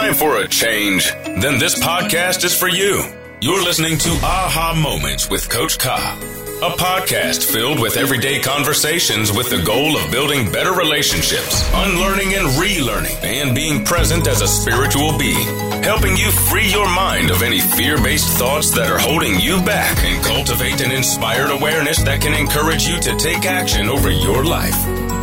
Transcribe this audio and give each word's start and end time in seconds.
time 0.00 0.14
for 0.14 0.38
a 0.38 0.48
change? 0.48 1.12
Then 1.38 1.60
this 1.60 1.78
podcast 1.78 2.42
is 2.42 2.52
for 2.58 2.66
you. 2.66 3.04
You're 3.40 3.62
listening 3.62 3.96
to 3.98 4.08
Aha 4.24 4.74
Moments 4.82 5.30
with 5.30 5.48
Coach 5.48 5.78
Ka, 5.78 6.18
a 6.60 6.70
podcast 6.76 7.52
filled 7.52 7.78
with 7.78 7.96
everyday 7.96 8.40
conversations 8.40 9.30
with 9.30 9.50
the 9.50 9.62
goal 9.62 9.96
of 9.96 10.10
building 10.10 10.50
better 10.50 10.72
relationships, 10.72 11.70
unlearning 11.74 12.34
and 12.34 12.48
relearning, 12.58 13.22
and 13.22 13.54
being 13.54 13.84
present 13.84 14.26
as 14.26 14.40
a 14.40 14.48
spiritual 14.48 15.16
being, 15.16 15.46
helping 15.84 16.16
you 16.16 16.28
free 16.50 16.68
your 16.68 16.92
mind 16.92 17.30
of 17.30 17.44
any 17.44 17.60
fear 17.60 17.96
based 18.02 18.36
thoughts 18.36 18.72
that 18.72 18.90
are 18.90 18.98
holding 18.98 19.38
you 19.38 19.62
back 19.62 19.96
and 20.02 20.24
cultivate 20.24 20.80
an 20.80 20.90
inspired 20.90 21.52
awareness 21.52 22.02
that 22.02 22.20
can 22.20 22.34
encourage 22.34 22.84
you 22.84 22.98
to 22.98 23.14
take 23.14 23.46
action 23.46 23.88
over 23.88 24.10
your 24.10 24.44
life. 24.44 24.74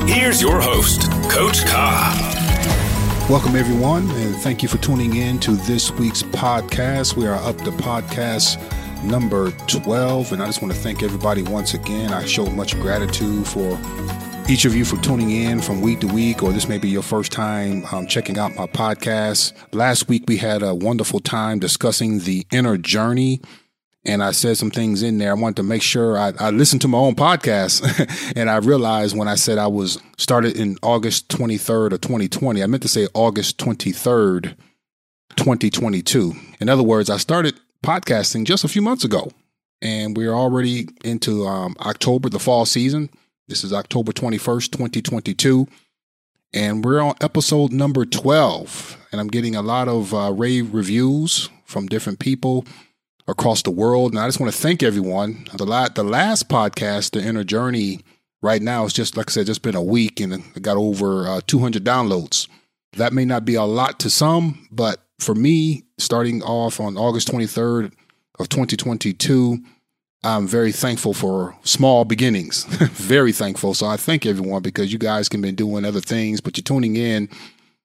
Here's 0.08 0.42
your 0.42 0.62
host, 0.62 1.12
Coach 1.30 1.66
Ka. 1.66 2.41
Welcome, 3.32 3.56
everyone, 3.56 4.12
and 4.12 4.36
thank 4.36 4.62
you 4.62 4.68
for 4.68 4.78
tuning 4.80 5.16
in 5.16 5.40
to 5.40 5.52
this 5.52 5.90
week's 5.90 6.22
podcast. 6.22 7.16
We 7.16 7.28
are 7.28 7.36
up 7.36 7.56
to 7.60 7.72
podcast 7.72 8.60
number 9.06 9.52
12, 9.68 10.34
and 10.34 10.44
I 10.44 10.48
just 10.48 10.62
want 10.62 10.74
to 10.74 10.78
thank 10.78 11.02
everybody 11.02 11.42
once 11.42 11.74
again. 11.74 12.12
I 12.12 12.26
show 12.26 12.48
much 12.48 12.78
gratitude 12.82 13.48
for 13.48 13.80
each 14.50 14.66
of 14.66 14.76
you 14.76 14.84
for 14.84 14.98
tuning 14.98 15.32
in 15.32 15.62
from 15.62 15.80
week 15.80 16.02
to 16.02 16.08
week, 16.08 16.44
or 16.44 16.52
this 16.52 16.68
may 16.68 16.78
be 16.78 16.90
your 16.90 17.04
first 17.04 17.32
time 17.32 17.86
um, 17.94 18.06
checking 18.06 18.38
out 18.38 18.54
my 18.58 18.68
podcast. 18.68 19.54
Last 19.74 20.10
week, 20.10 20.26
we 20.28 20.36
had 20.36 20.62
a 20.62 20.76
wonderful 20.76 21.22
time 21.22 21.60
discussing 21.60 22.20
the 22.20 22.46
inner 22.52 22.76
journey 22.76 23.40
and 24.06 24.24
I 24.24 24.32
said 24.32 24.58
some 24.58 24.72
things 24.72 25.04
in 25.04 25.18
there. 25.18 25.32
I 25.32 25.40
wanted 25.40 25.58
to 25.58 25.64
make 25.64 25.82
sure 25.82 26.18
I, 26.18 26.34
I 26.40 26.50
listened 26.50 26.82
to 26.82 26.88
my 26.88 26.98
own 26.98 27.16
podcast, 27.16 28.34
and 28.36 28.50
I 28.50 28.58
realized 28.58 29.16
when 29.16 29.28
I 29.28 29.36
said 29.36 29.58
I 29.58 29.68
was 29.68 30.02
started 30.18 30.58
in 30.58 30.78
August 30.82 31.30
23rd 31.30 31.94
of 31.94 32.02
2020, 32.02 32.64
I 32.64 32.66
meant 32.66 32.84
to 32.84 32.90
say 32.90 33.08
August 33.14 33.58
23rd, 33.60 34.56
2022. 35.36 36.34
In 36.60 36.70
other 36.70 36.84
words, 36.84 37.10
I 37.10 37.18
started 37.18 37.60
podcasting 37.84 38.46
just 38.46 38.64
a 38.64 38.68
few 38.68 38.82
months 38.82 39.04
ago, 39.04 39.32
and 39.82 40.18
we're 40.18 40.34
already 40.34 40.90
into 41.04 41.46
um, 41.46 41.76
October, 41.80 42.30
the 42.30 42.40
fall 42.40 42.66
season. 42.66 43.10
This 43.48 43.64
is 43.64 43.74
October 43.74 44.12
21st, 44.12 44.72
2022, 44.72 45.68
and 46.54 46.84
we're 46.84 47.02
on 47.02 47.16
episode 47.22 47.72
number 47.72 48.06
12. 48.06 48.98
And 49.12 49.20
I'm 49.20 49.28
getting 49.28 49.56
a 49.56 49.62
lot 49.62 49.88
of 49.88 50.14
uh, 50.14 50.32
rave 50.34 50.74
reviews 50.74 51.50
from 51.66 51.88
different 51.88 52.20
people 52.20 52.66
across 53.28 53.62
the 53.62 53.72
world. 53.72 54.12
And 54.12 54.20
I 54.20 54.28
just 54.28 54.40
want 54.40 54.54
to 54.54 54.58
thank 54.60 54.84
everyone. 54.84 55.48
The, 55.54 55.92
the 55.94 56.04
last 56.04 56.50
podcast, 56.50 57.12
The 57.12 57.24
Inner 57.24 57.44
Journey, 57.44 58.02
right 58.42 58.62
now, 58.62 58.86
it's 58.86 58.94
just, 58.94 59.18
like 59.18 59.30
I 59.30 59.32
said, 59.32 59.46
just 59.46 59.62
been 59.62 59.76
a 59.76 59.84
week 59.84 60.20
and 60.20 60.34
it 60.34 60.62
got 60.62 60.78
over 60.78 61.28
uh, 61.28 61.42
200 61.48 61.84
downloads. 61.84 62.48
That 62.94 63.14
may 63.14 63.26
not 63.26 63.46
be 63.46 63.56
a 63.56 63.64
lot 63.64 64.00
to 64.02 64.10
some, 64.10 64.68
but 64.72 65.00
for 65.20 65.36
me, 65.36 65.84
starting 65.98 66.42
off 66.44 66.80
on 66.80 66.98
August 66.98 67.30
23rd 67.30 67.94
of 68.40 68.50
2022, 68.50 69.60
I'm 70.24 70.48
very 70.48 70.72
thankful 70.72 71.14
for 71.14 71.56
small 71.64 72.06
beginnings. 72.06 72.66
very 72.66 73.32
thankful. 73.32 73.74
So 73.74 73.88
I 73.88 73.98
thank 73.98 74.26
everyone 74.26 74.62
because 74.62 74.92
you 74.92 75.00
guys 75.00 75.30
can 75.30 75.42
be 75.42 75.52
doing 75.52 75.86
other 75.86 76.02
things, 76.02 76.42
but 76.42 76.58
you're 76.58 76.64
tuning 76.64 76.96
in 76.96 77.30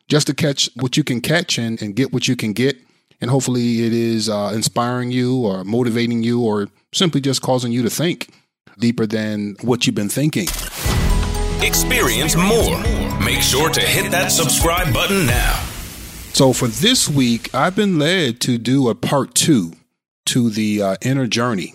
just 0.09 0.27
to 0.27 0.35
catch 0.35 0.69
what 0.77 0.97
you 0.97 1.05
can 1.05 1.21
catch 1.21 1.59
and, 1.59 1.81
and 1.81 1.95
get 1.95 2.13
what 2.13 2.29
you 2.29 2.37
can 2.37 2.53
get 2.53 2.77
and 3.21 3.31
hopefully 3.31 3.87
it 3.87 3.93
is 3.93 4.29
uh, 4.29 4.53
inspiring 4.55 5.11
you 5.11 5.39
or 5.39 5.65
motivating 5.65 6.23
you 6.23 6.43
or 6.43 6.69
simply 6.93 7.21
just 7.21 7.43
causing 7.43 7.73
you 7.73 7.83
to 7.83 7.91
think 7.91 8.31
deeper 8.79 9.07
than 9.07 9.57
what 9.63 9.87
you've 9.87 9.95
been 9.95 10.09
thinking. 10.09 10.49
Experience 11.63 12.37
more. 12.37 12.81
Make 13.25 13.41
sure 13.41 13.71
to 13.71 13.81
hit 13.81 14.11
that 14.11 14.31
subscribe 14.31 14.93
button 14.93 15.27
now. 15.27 15.63
So, 16.33 16.53
for 16.53 16.69
this 16.69 17.09
week, 17.09 17.55
I've 17.55 17.75
been 17.75 17.99
led 17.99 18.41
to 18.43 18.59
do 18.59 18.91
a 18.91 18.95
part 18.95 19.35
two 19.35 19.73
to 20.27 20.51
the 20.51 20.83
uh, 20.83 20.97
inner 21.01 21.27
journey, 21.27 21.75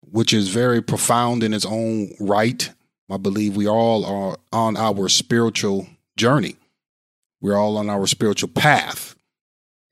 which 0.00 0.32
is 0.32 0.48
very 0.48 0.82
profound 0.82 1.44
in 1.44 1.54
its 1.54 1.64
own 1.64 2.12
right. 2.18 2.72
I 3.08 3.16
believe 3.18 3.56
we 3.56 3.68
all 3.68 4.04
are 4.04 4.38
on 4.52 4.76
our 4.76 5.08
spiritual 5.08 5.86
journey. 6.16 6.56
We're 7.40 7.56
all 7.56 7.76
on 7.76 7.88
our 7.88 8.06
spiritual 8.06 8.48
path 8.48 9.11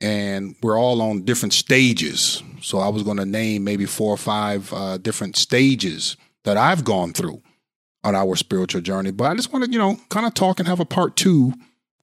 and 0.00 0.56
we're 0.62 0.78
all 0.78 1.02
on 1.02 1.24
different 1.24 1.52
stages. 1.52 2.42
So 2.62 2.78
I 2.78 2.88
was 2.88 3.02
going 3.02 3.18
to 3.18 3.26
name 3.26 3.64
maybe 3.64 3.86
four 3.86 4.12
or 4.12 4.18
five 4.18 4.72
uh, 4.72 4.98
different 4.98 5.36
stages 5.36 6.16
that 6.44 6.56
I've 6.56 6.84
gone 6.84 7.12
through 7.12 7.42
on 8.02 8.14
our 8.14 8.36
spiritual 8.36 8.80
journey. 8.80 9.10
But 9.10 9.30
I 9.30 9.34
just 9.34 9.52
want 9.52 9.64
to, 9.64 9.70
you 9.70 9.78
know, 9.78 9.98
kind 10.08 10.26
of 10.26 10.34
talk 10.34 10.58
and 10.58 10.68
have 10.68 10.80
a 10.80 10.84
part 10.84 11.16
two 11.16 11.52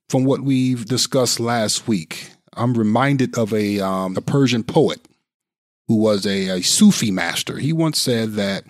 from 0.08 0.24
what 0.24 0.40
we've 0.40 0.84
discussed 0.84 1.40
last 1.40 1.88
week. 1.88 2.30
I'm 2.54 2.74
reminded 2.74 3.36
of 3.36 3.52
a, 3.52 3.80
um, 3.80 4.16
a 4.16 4.20
Persian 4.20 4.62
poet 4.62 5.00
who 5.86 5.96
was 5.96 6.26
a, 6.26 6.58
a 6.58 6.62
Sufi 6.62 7.10
master. 7.10 7.58
He 7.58 7.72
once 7.72 8.00
said 8.00 8.32
that 8.32 8.64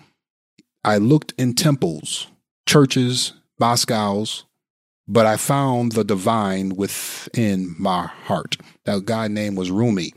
I 0.83 0.97
looked 0.97 1.33
in 1.37 1.53
temples, 1.53 2.27
churches, 2.67 3.33
mosques, 3.59 4.45
but 5.09 5.25
I 5.25 5.37
found 5.37 5.93
the 5.93 6.03
divine 6.03 6.75
within 6.75 7.75
my 7.79 8.05
heart. 8.05 8.57
That 8.85 9.05
guy 9.05 9.27
name 9.27 9.55
was 9.55 9.71
Rumi. 9.71 10.13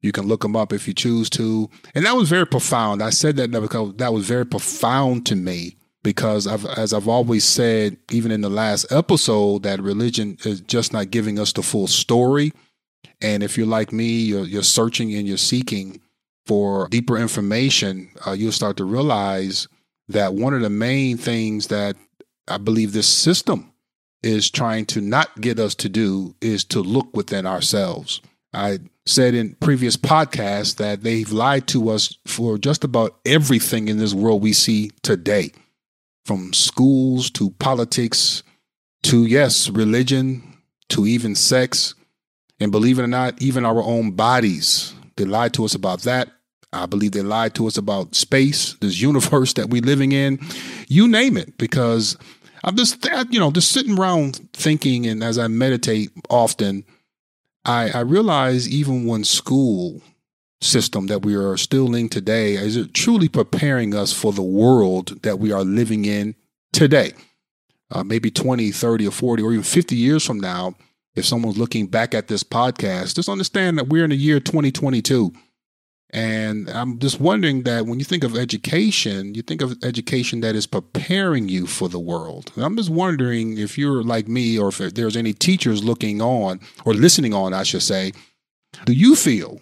You 0.00 0.10
can 0.10 0.26
look 0.26 0.44
him 0.44 0.56
up 0.56 0.72
if 0.72 0.88
you 0.88 0.94
choose 0.94 1.30
to. 1.30 1.70
And 1.94 2.04
that 2.04 2.16
was 2.16 2.28
very 2.28 2.46
profound. 2.46 3.00
I 3.00 3.10
said 3.10 3.36
that 3.36 3.52
because 3.52 3.94
that 3.94 4.12
was 4.12 4.26
very 4.26 4.44
profound 4.44 5.24
to 5.26 5.36
me 5.36 5.76
because 6.02 6.48
I've, 6.48 6.66
as 6.66 6.92
I've 6.92 7.06
always 7.06 7.44
said, 7.44 7.96
even 8.10 8.32
in 8.32 8.40
the 8.40 8.50
last 8.50 8.90
episode, 8.90 9.62
that 9.62 9.80
religion 9.80 10.36
is 10.44 10.60
just 10.62 10.92
not 10.92 11.10
giving 11.10 11.38
us 11.38 11.52
the 11.52 11.62
full 11.62 11.86
story. 11.86 12.52
And 13.20 13.44
if 13.44 13.56
you're 13.56 13.66
like 13.68 13.92
me, 13.92 14.08
you're, 14.08 14.44
you're 14.44 14.62
searching 14.64 15.14
and 15.14 15.28
you're 15.28 15.36
seeking 15.36 16.00
for 16.44 16.88
deeper 16.88 17.16
information, 17.16 18.10
uh, 18.26 18.32
you'll 18.32 18.50
start 18.50 18.78
to 18.78 18.84
realize 18.84 19.68
that 20.08 20.34
one 20.34 20.54
of 20.54 20.62
the 20.62 20.70
main 20.70 21.18
things 21.18 21.68
that 21.68 21.94
I 22.48 22.58
believe 22.58 22.92
this 22.92 23.08
system 23.08 23.72
is 24.22 24.50
trying 24.50 24.86
to 24.86 25.00
not 25.00 25.40
get 25.40 25.58
us 25.58 25.74
to 25.76 25.88
do 25.88 26.34
is 26.40 26.64
to 26.64 26.80
look 26.80 27.16
within 27.16 27.46
ourselves. 27.46 28.20
I 28.52 28.78
said 29.06 29.34
in 29.34 29.56
previous 29.60 29.96
podcasts 29.96 30.76
that 30.76 31.02
they've 31.02 31.30
lied 31.30 31.66
to 31.68 31.90
us 31.90 32.16
for 32.26 32.58
just 32.58 32.84
about 32.84 33.18
everything 33.24 33.88
in 33.88 33.98
this 33.98 34.14
world 34.14 34.42
we 34.42 34.52
see 34.52 34.90
today, 35.02 35.52
from 36.24 36.52
schools 36.52 37.30
to 37.32 37.50
politics 37.52 38.42
to, 39.04 39.24
yes, 39.24 39.70
religion 39.70 40.42
to 40.88 41.06
even 41.06 41.34
sex. 41.34 41.94
And 42.60 42.72
believe 42.72 42.98
it 42.98 43.04
or 43.04 43.06
not, 43.06 43.40
even 43.40 43.64
our 43.64 43.80
own 43.80 44.10
bodies. 44.12 44.92
They 45.16 45.24
lied 45.24 45.54
to 45.54 45.64
us 45.64 45.74
about 45.74 46.02
that. 46.02 46.28
I 46.72 46.86
believe 46.86 47.12
they 47.12 47.22
lied 47.22 47.54
to 47.54 47.66
us 47.66 47.78
about 47.78 48.14
space, 48.14 48.74
this 48.80 49.00
universe 49.00 49.54
that 49.54 49.70
we're 49.70 49.80
living 49.80 50.12
in. 50.12 50.38
You 50.88 51.08
name 51.08 51.36
it, 51.36 51.56
because 51.56 52.16
I'm 52.64 52.76
just, 52.76 53.04
you 53.30 53.38
know, 53.38 53.50
just 53.50 53.72
sitting 53.72 53.98
around 53.98 54.48
thinking, 54.52 55.06
and 55.06 55.22
as 55.22 55.38
I 55.38 55.48
meditate 55.48 56.10
often, 56.28 56.84
I, 57.64 57.90
I 57.90 58.00
realize 58.00 58.68
even 58.68 59.06
when 59.06 59.24
school 59.24 60.00
system 60.60 61.06
that 61.06 61.24
we 61.24 61.34
are 61.36 61.56
still 61.56 61.94
in 61.94 62.08
today 62.08 62.54
is 62.54 62.76
it 62.76 62.92
truly 62.92 63.28
preparing 63.28 63.94
us 63.94 64.12
for 64.12 64.32
the 64.32 64.42
world 64.42 65.22
that 65.22 65.38
we 65.38 65.52
are 65.52 65.62
living 65.62 66.04
in 66.04 66.34
today. 66.72 67.12
Uh, 67.90 68.02
maybe 68.02 68.30
20, 68.30 68.70
30, 68.70 69.06
or 69.06 69.10
40, 69.10 69.42
or 69.42 69.52
even 69.52 69.62
50 69.62 69.96
years 69.96 70.24
from 70.24 70.40
now, 70.40 70.74
if 71.14 71.24
someone's 71.24 71.58
looking 71.58 71.86
back 71.86 72.14
at 72.14 72.28
this 72.28 72.42
podcast, 72.42 73.14
just 73.14 73.28
understand 73.28 73.78
that 73.78 73.88
we're 73.88 74.04
in 74.04 74.10
the 74.10 74.16
year 74.16 74.40
2022. 74.40 75.32
And 76.10 76.70
I'm 76.70 76.98
just 76.98 77.20
wondering 77.20 77.64
that 77.64 77.86
when 77.86 77.98
you 77.98 78.04
think 78.04 78.24
of 78.24 78.34
education, 78.34 79.34
you 79.34 79.42
think 79.42 79.60
of 79.60 79.76
education 79.84 80.40
that 80.40 80.56
is 80.56 80.66
preparing 80.66 81.48
you 81.48 81.66
for 81.66 81.88
the 81.88 81.98
world. 81.98 82.50
And 82.54 82.64
I'm 82.64 82.76
just 82.76 82.88
wondering 82.88 83.58
if 83.58 83.76
you're 83.76 84.02
like 84.02 84.26
me 84.26 84.58
or 84.58 84.68
if 84.68 84.78
there's 84.78 85.16
any 85.16 85.34
teachers 85.34 85.84
looking 85.84 86.22
on 86.22 86.60
or 86.86 86.94
listening 86.94 87.34
on, 87.34 87.52
I 87.52 87.62
should 87.62 87.82
say, 87.82 88.12
do 88.86 88.94
you 88.94 89.16
feel 89.16 89.60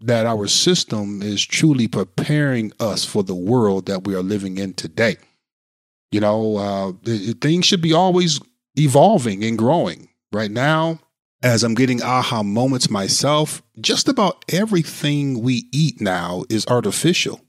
that 0.00 0.24
our 0.24 0.46
system 0.46 1.22
is 1.22 1.44
truly 1.44 1.88
preparing 1.88 2.72
us 2.80 3.04
for 3.04 3.22
the 3.22 3.34
world 3.34 3.86
that 3.86 4.04
we 4.04 4.14
are 4.14 4.22
living 4.22 4.56
in 4.56 4.72
today? 4.72 5.16
You 6.10 6.20
know, 6.20 6.56
uh, 6.56 6.92
things 7.40 7.66
should 7.66 7.82
be 7.82 7.92
always 7.92 8.40
evolving 8.78 9.44
and 9.44 9.58
growing. 9.58 10.08
Right 10.32 10.50
now, 10.50 11.00
as 11.42 11.64
I'm 11.64 11.74
getting 11.74 12.02
aha 12.02 12.42
moments 12.42 12.88
myself, 12.88 13.62
just 13.80 14.08
about 14.08 14.44
everything 14.48 15.42
we 15.42 15.64
eat 15.72 16.00
now 16.00 16.44
is 16.48 16.66
artificial. 16.66 17.40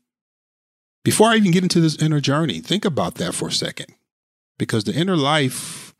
Before 1.03 1.27
I 1.27 1.35
even 1.35 1.51
get 1.51 1.63
into 1.63 1.81
this 1.81 2.01
inner 2.01 2.19
journey, 2.19 2.59
think 2.59 2.85
about 2.85 3.15
that 3.15 3.35
for 3.35 3.49
a 3.49 3.51
second. 3.51 3.87
Because 4.57 4.85
the 4.85 4.93
inner 4.93 5.17
life 5.17 5.93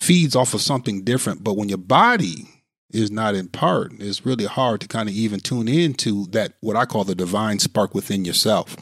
feeds 0.00 0.36
off 0.36 0.54
of 0.54 0.60
something 0.60 1.02
different. 1.02 1.42
But 1.42 1.56
when 1.56 1.68
your 1.68 1.78
body 1.78 2.48
is 2.92 3.10
not 3.10 3.34
in 3.34 3.48
part, 3.48 3.92
it's 3.98 4.26
really 4.26 4.44
hard 4.44 4.80
to 4.82 4.88
kind 4.88 5.08
of 5.08 5.14
even 5.14 5.40
tune 5.40 5.68
into 5.68 6.26
that, 6.26 6.54
what 6.60 6.76
I 6.76 6.84
call 6.84 7.04
the 7.04 7.14
divine 7.14 7.58
spark 7.58 7.94
within 7.94 8.24
yourself. 8.24 8.76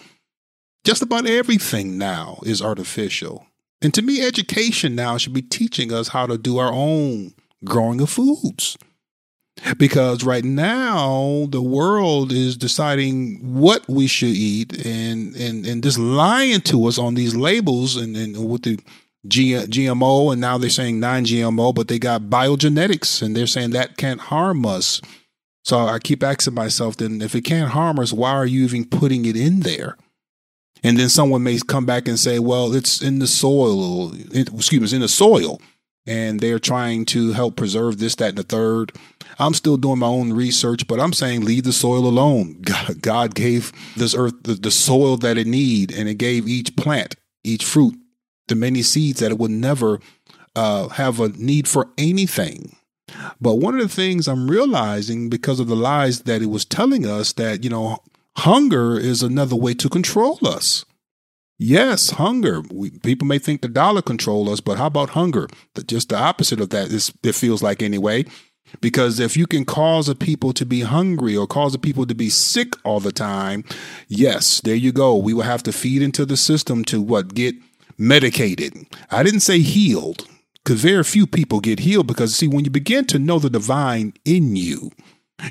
Just 0.85 1.03
about 1.03 1.27
everything 1.27 1.99
now 1.99 2.41
is 2.45 2.63
artificial. 2.63 3.47
And 3.81 3.95
to 3.95 4.03
me, 4.03 4.23
education 4.23 4.95
now 4.95 5.19
should 5.19 5.35
be 5.35 5.43
teaching 5.43 5.93
us 5.93 6.09
how 6.09 6.27
to 6.27 6.39
do 6.39 6.59
our 6.59 6.73
own 6.73 7.35
growing 7.65 8.01
of 8.01 8.11
foods. 8.11 8.77
because 9.79 10.25
right 10.25 10.45
now 10.45 11.47
the 11.51 11.63
world 11.63 12.33
is 12.33 12.57
deciding 12.57 13.39
what 13.61 13.87
we 13.89 14.07
should 14.07 14.29
eat 14.29 14.87
and 14.87 15.35
and 15.37 15.67
and 15.67 15.83
just 15.83 15.99
lying 15.99 16.61
to 16.61 16.87
us 16.87 16.99
on 16.99 17.15
these 17.15 17.35
labels 17.35 17.97
and, 17.97 18.17
and 18.17 18.49
with 18.49 18.63
the 18.63 18.79
G, 19.27 19.53
GMO 19.55 20.33
and 20.33 20.41
now 20.41 20.59
they're 20.59 20.71
saying 20.71 21.01
non-GMO, 21.01 21.75
but 21.75 21.89
they 21.89 21.99
got 21.99 22.23
biogenetics 22.23 23.21
and 23.21 23.37
they're 23.37 23.49
saying 23.49 23.71
that 23.71 23.97
can't 23.97 24.21
harm 24.21 24.65
us. 24.65 25.03
So 25.65 25.81
I 25.81 25.99
keep 25.99 26.23
asking 26.23 26.55
myself, 26.55 26.97
then 26.97 27.21
if 27.21 27.35
it 27.35 27.43
can't 27.43 27.73
harm 27.73 27.99
us, 27.99 28.13
why 28.13 28.31
are 28.31 28.47
you 28.47 28.63
even 28.63 28.87
putting 28.87 29.27
it 29.27 29.37
in 29.37 29.61
there? 29.61 29.97
And 30.85 30.97
then 30.97 31.09
someone 31.09 31.43
may 31.43 31.59
come 31.59 31.85
back 31.85 32.07
and 32.07 32.19
say, 32.19 32.39
well, 32.39 32.73
it's 32.75 33.03
in 33.03 33.19
the 33.19 33.27
soil, 33.27 34.15
excuse 34.15 34.81
me, 34.81 34.85
it's 34.85 34.93
in 34.93 35.01
the 35.01 35.09
soil 35.09 35.61
and 36.09 36.41
they're 36.41 36.59
trying 36.59 37.05
to 37.05 37.33
help 37.33 37.57
preserve 37.57 37.99
this, 37.99 38.15
that, 38.15 38.31
and 38.31 38.39
the 38.39 38.43
third. 38.43 38.93
I'm 39.39 39.53
still 39.53 39.77
doing 39.77 39.99
my 39.99 40.07
own 40.07 40.33
research, 40.33 40.89
but 40.89 40.99
I'm 40.99 41.13
saying 41.13 41.45
leave 41.45 41.65
the 41.65 41.73
soil 41.73 42.07
alone. 42.07 42.63
God 43.03 43.35
gave 43.35 43.73
this 43.95 44.15
earth 44.15 44.33
the, 44.43 44.71
soil 44.71 45.19
that 45.19 45.37
it 45.37 45.47
need, 45.47 45.93
and 45.93 46.09
it 46.09 46.15
gave 46.15 46.49
each 46.49 46.75
plant, 46.77 47.15
each 47.45 47.63
fruit, 47.63 47.95
the 48.49 48.55
many 48.55 48.81
seeds 48.81 49.21
that 49.21 49.31
it 49.31 49.39
would 49.39 49.51
never 49.51 50.01
uh, 50.57 50.89
have 50.89 51.21
a 51.21 51.29
need 51.29 51.69
for 51.69 51.91
anything. 51.99 52.75
But 53.39 53.57
one 53.57 53.75
of 53.75 53.83
the 53.83 53.95
things 53.95 54.27
I'm 54.27 54.51
realizing 54.51 55.29
because 55.29 55.61
of 55.61 55.69
the 55.69 55.77
lies 55.77 56.23
that 56.23 56.41
it 56.41 56.47
was 56.47 56.65
telling 56.65 57.07
us 57.07 57.35
that, 57.35 57.65
you 57.65 57.71
know, 57.71 57.99
hunger 58.39 58.99
is 58.99 59.23
another 59.23 59.57
way 59.57 59.75
to 59.75 59.91
control 59.91 60.39
us. 60.43 60.87
Yes, 61.59 62.11
hunger. 62.11 62.63
We, 62.73 62.91
people 62.91 63.27
may 63.27 63.39
think 63.39 63.63
the 63.63 63.69
dollar 63.69 64.01
control 64.01 64.49
us, 64.49 64.61
but 64.61 64.79
how 64.79 64.87
about 64.87 65.11
hunger? 65.11 65.49
The, 65.75 65.83
just 65.83 66.09
the 66.09 66.19
opposite 66.19 66.61
of 66.61 66.71
that 66.71 66.93
is 66.93 67.13
it 67.23 67.35
feels 67.35 67.63
like 67.63 67.83
anyway. 67.83 68.27
Because 68.81 69.19
if 69.19 69.37
you 69.37 69.47
can 69.47 69.65
cause 69.65 70.09
a 70.09 70.15
people 70.15 70.53
to 70.53 70.67
be 70.67 70.83
hungry 70.83 71.37
or 71.37 71.47
cause 71.47 71.75
a 71.75 71.79
people 71.79 72.07
to 72.07 72.15
be 72.15 72.29
sick 72.29 72.75
all 72.85 73.01
the 73.01 73.13
time, 73.13 73.65
yes, 74.09 74.61
there 74.61 74.75
you 74.75 74.93
go. 74.93 75.17
We 75.17 75.35
will 75.35 75.43
have 75.43 75.63
to 75.65 75.73
feed 75.73 76.03
into 76.03 76.27
the 76.27 76.37
system 76.37 76.85
to 76.87 77.01
what 77.01 77.35
get 77.35 77.55
medicated. 77.97 78.75
I 79.11 79.23
didn't 79.23 79.41
say 79.41 79.61
healed 79.61 80.29
because 80.63 80.83
very 80.83 81.03
few 81.03 81.27
people 81.27 81.61
get 81.61 81.81
healed 81.81 82.07
because 82.07 82.35
see 82.37 82.47
when 82.47 82.65
you 82.65 82.71
begin 82.71 83.07
to 83.07 83.19
know 83.19 83.39
the 83.39 83.51
divine 83.51 84.13
in 84.25 84.55
you, 84.55 84.91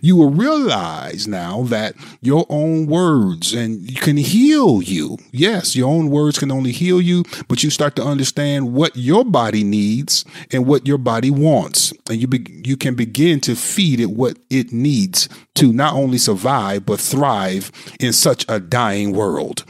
you 0.02 0.16
will 0.16 0.30
realize 0.30 1.28
now 1.28 1.64
that 1.64 1.96
your 2.22 2.46
own 2.50 2.88
words 2.88 3.54
and 3.54 3.90
you 3.90 4.00
can 4.00 4.18
heal 4.18 4.82
you. 4.82 5.18
Yes, 5.32 5.76
your 5.76 5.90
own 5.90 6.10
words 6.10 6.40
can 6.40 6.52
only 6.52 6.72
heal 6.72 7.02
you, 7.02 7.24
but 7.48 7.64
you 7.64 7.70
start 7.70 7.96
to 7.96 8.04
understand 8.04 8.74
what 8.74 8.96
your 8.96 9.24
body 9.24 9.64
needs 9.64 10.26
and 10.52 10.66
what 10.66 10.88
your 10.88 10.98
body 10.98 11.32
wants. 11.32 11.94
And 12.10 12.20
you 12.20 12.28
be, 12.28 12.46
you 12.66 12.78
can 12.78 12.96
begin 12.96 13.40
to 13.42 13.56
feed 13.56 14.00
it 14.00 14.12
what 14.12 14.38
it 14.50 14.72
needs 14.72 15.30
to 15.56 15.72
not 15.72 15.94
only 15.94 16.18
survive 16.18 16.86
but 16.86 17.00
thrive 17.00 17.72
in 18.00 18.14
such 18.14 18.46
a 18.48 18.60
dying 18.60 19.14
world. 19.14 19.64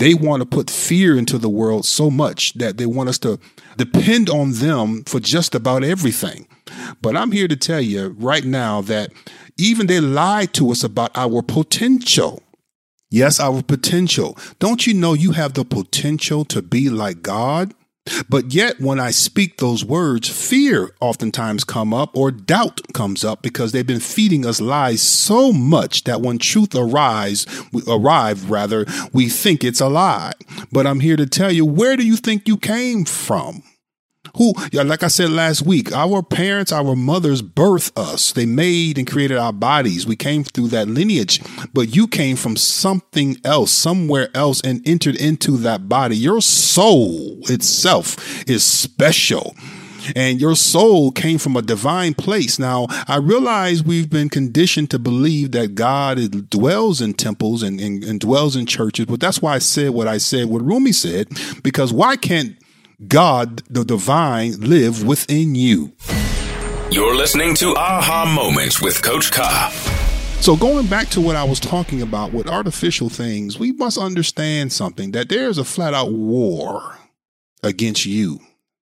They 0.00 0.14
want 0.14 0.40
to 0.40 0.46
put 0.46 0.70
fear 0.70 1.18
into 1.18 1.36
the 1.36 1.50
world 1.50 1.84
so 1.84 2.10
much 2.10 2.54
that 2.54 2.78
they 2.78 2.86
want 2.86 3.10
us 3.10 3.18
to 3.18 3.38
depend 3.76 4.30
on 4.30 4.52
them 4.52 5.04
for 5.04 5.20
just 5.20 5.54
about 5.54 5.84
everything. 5.84 6.48
But 7.02 7.18
I'm 7.18 7.32
here 7.32 7.46
to 7.46 7.54
tell 7.54 7.82
you 7.82 8.16
right 8.18 8.42
now 8.42 8.80
that 8.80 9.12
even 9.58 9.88
they 9.88 10.00
lie 10.00 10.46
to 10.54 10.70
us 10.70 10.82
about 10.82 11.10
our 11.14 11.42
potential. 11.42 12.42
Yes, 13.10 13.38
our 13.38 13.62
potential. 13.62 14.38
Don't 14.58 14.86
you 14.86 14.94
know 14.94 15.12
you 15.12 15.32
have 15.32 15.52
the 15.52 15.66
potential 15.66 16.46
to 16.46 16.62
be 16.62 16.88
like 16.88 17.20
God? 17.20 17.74
But 18.28 18.54
yet, 18.54 18.80
when 18.80 18.98
I 18.98 19.10
speak 19.10 19.56
those 19.58 19.84
words, 19.84 20.28
fear 20.28 20.94
oftentimes 21.00 21.64
come 21.64 21.92
up 21.92 22.16
or 22.16 22.30
doubt 22.30 22.80
comes 22.92 23.24
up 23.24 23.42
because 23.42 23.72
they've 23.72 23.86
been 23.86 24.00
feeding 24.00 24.46
us 24.46 24.60
lies 24.60 25.02
so 25.02 25.52
much 25.52 26.04
that 26.04 26.20
when 26.20 26.38
truth 26.38 26.74
arrives, 26.74 27.46
arrive 27.86 28.50
rather, 28.50 28.86
we 29.12 29.28
think 29.28 29.64
it's 29.64 29.80
a 29.80 29.88
lie. 29.88 30.32
But 30.72 30.86
I'm 30.86 31.00
here 31.00 31.16
to 31.16 31.26
tell 31.26 31.52
you, 31.52 31.64
where 31.64 31.96
do 31.96 32.06
you 32.06 32.16
think 32.16 32.48
you 32.48 32.56
came 32.56 33.04
from? 33.04 33.62
Who, 34.36 34.54
like 34.72 35.02
I 35.02 35.08
said 35.08 35.30
last 35.30 35.62
week, 35.62 35.92
our 35.92 36.22
parents, 36.22 36.72
our 36.72 36.94
mothers 36.96 37.42
birthed 37.42 37.92
us. 37.96 38.32
They 38.32 38.46
made 38.46 38.98
and 38.98 39.10
created 39.10 39.38
our 39.38 39.52
bodies. 39.52 40.06
We 40.06 40.16
came 40.16 40.44
through 40.44 40.68
that 40.68 40.88
lineage, 40.88 41.40
but 41.72 41.94
you 41.94 42.06
came 42.06 42.36
from 42.36 42.56
something 42.56 43.36
else, 43.44 43.70
somewhere 43.70 44.28
else, 44.34 44.60
and 44.62 44.86
entered 44.86 45.16
into 45.16 45.56
that 45.58 45.88
body. 45.88 46.16
Your 46.16 46.40
soul 46.40 47.38
itself 47.48 48.48
is 48.48 48.64
special 48.64 49.54
and 50.16 50.40
your 50.40 50.56
soul 50.56 51.12
came 51.12 51.38
from 51.38 51.56
a 51.56 51.62
divine 51.62 52.14
place. 52.14 52.58
Now, 52.58 52.86
I 53.06 53.16
realize 53.16 53.82
we've 53.82 54.10
been 54.10 54.28
conditioned 54.28 54.90
to 54.90 54.98
believe 54.98 55.52
that 55.52 55.74
God 55.74 56.50
dwells 56.50 57.00
in 57.00 57.14
temples 57.14 57.62
and, 57.62 57.80
and, 57.80 58.02
and, 58.04 58.20
dwells 58.20 58.56
in 58.56 58.66
churches, 58.66 59.06
but 59.06 59.20
that's 59.20 59.40
why 59.40 59.54
I 59.54 59.58
said 59.58 59.90
what 59.90 60.08
I 60.08 60.18
said, 60.18 60.46
what 60.46 60.62
Rumi 60.62 60.92
said, 60.92 61.28
because 61.62 61.92
why 61.92 62.16
can't 62.16 62.56
God, 63.08 63.62
the 63.70 63.82
divine, 63.82 64.60
live 64.60 65.06
within 65.06 65.54
you. 65.54 65.92
You're 66.90 67.16
listening 67.16 67.54
to 67.54 67.74
Aha 67.74 68.30
Moments 68.34 68.82
with 68.82 69.02
Coach 69.02 69.32
Ka. 69.32 69.70
So, 70.42 70.54
going 70.54 70.86
back 70.86 71.08
to 71.10 71.20
what 71.20 71.34
I 71.34 71.44
was 71.44 71.60
talking 71.60 72.02
about 72.02 72.34
with 72.34 72.46
artificial 72.46 73.08
things, 73.08 73.58
we 73.58 73.72
must 73.72 73.96
understand 73.96 74.74
something 74.74 75.12
that 75.12 75.30
there's 75.30 75.56
a 75.56 75.64
flat 75.64 75.94
out 75.94 76.12
war 76.12 76.98
against 77.62 78.04
you 78.04 78.40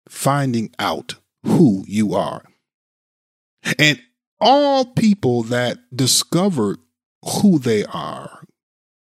finding 0.09 0.73
out 0.79 1.15
who 1.43 1.83
you 1.87 2.15
are. 2.15 2.43
And 3.77 4.01
all 4.39 4.85
people 4.85 5.43
that 5.43 5.77
discovered 5.95 6.79
who 7.23 7.59
they 7.59 7.85
are, 7.85 8.43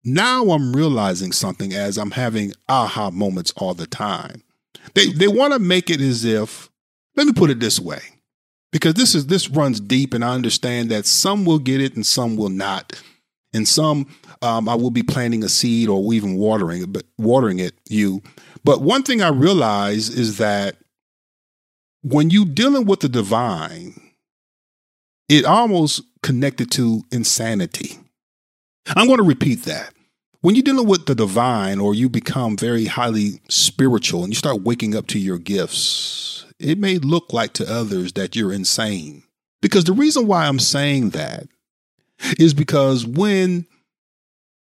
now 0.04 0.52
I'm 0.52 0.74
realizing 0.74 1.32
something 1.32 1.74
as 1.74 1.98
I'm 1.98 2.12
having 2.12 2.54
aha 2.66 3.10
moments 3.10 3.52
all 3.58 3.74
the 3.74 3.86
time. 3.86 4.42
They 4.94 5.06
they 5.06 5.28
want 5.28 5.52
to 5.52 5.58
make 5.58 5.90
it 5.90 6.00
as 6.00 6.24
if 6.24 6.70
let 7.16 7.26
me 7.26 7.32
put 7.32 7.50
it 7.50 7.60
this 7.60 7.78
way. 7.78 8.00
Because 8.70 8.94
this 8.94 9.14
is 9.14 9.26
this 9.26 9.50
runs 9.50 9.80
deep 9.80 10.14
and 10.14 10.24
I 10.24 10.34
understand 10.34 10.90
that 10.90 11.06
some 11.06 11.44
will 11.44 11.58
get 11.58 11.80
it 11.80 11.94
and 11.94 12.06
some 12.06 12.36
will 12.36 12.48
not. 12.48 13.00
And 13.52 13.69
some 13.69 14.06
um, 14.40 14.69
I 14.69 14.74
will 14.74 14.90
be 14.90 15.02
planting 15.02 15.44
a 15.44 15.48
seed 15.48 15.88
or 15.88 16.12
even 16.14 16.36
watering 16.36 16.82
it, 16.82 16.92
but 16.92 17.04
watering 17.19 17.58
it 17.58 17.74
you. 17.88 18.22
But 18.64 18.80
one 18.80 19.02
thing 19.02 19.20
I 19.20 19.28
realize 19.28 20.08
is 20.08 20.38
that 20.38 20.76
when 22.02 22.30
you 22.30 22.44
dealing 22.44 22.86
with 22.86 23.00
the 23.00 23.08
divine, 23.08 24.00
it 25.28 25.44
almost 25.44 26.02
connected 26.22 26.70
to 26.72 27.02
insanity. 27.12 27.98
I'm 28.96 29.06
going 29.06 29.19
to 29.19 29.24
repeat 29.24 29.64
that 29.64 29.94
when 30.43 30.56
you're 30.56 30.65
dealing 30.65 30.89
with 30.89 31.06
the 31.06 31.15
divine 31.15 31.79
or 31.79 31.94
you 31.94 32.08
become 32.08 32.56
very 32.56 32.84
highly 32.84 33.41
spiritual 33.49 34.25
and 34.25 34.32
you 34.32 34.37
start 34.37 34.63
waking 34.63 34.94
up 34.94 35.06
to 35.06 35.19
your 35.19 35.39
gifts, 35.39 36.44
it 36.58 36.79
may 36.79 36.99
look 36.99 37.32
like 37.32 37.53
to 37.55 37.72
others 37.72 38.13
that 38.15 38.34
you're 38.34 38.53
insane. 38.53 39.22
Because 39.61 39.84
the 39.84 39.93
reason 39.93 40.27
why 40.27 40.46
I'm 40.46 40.58
saying 40.58 41.11
that 41.11 41.46
is 42.41 42.55
because 42.55 43.06
when 43.06 43.67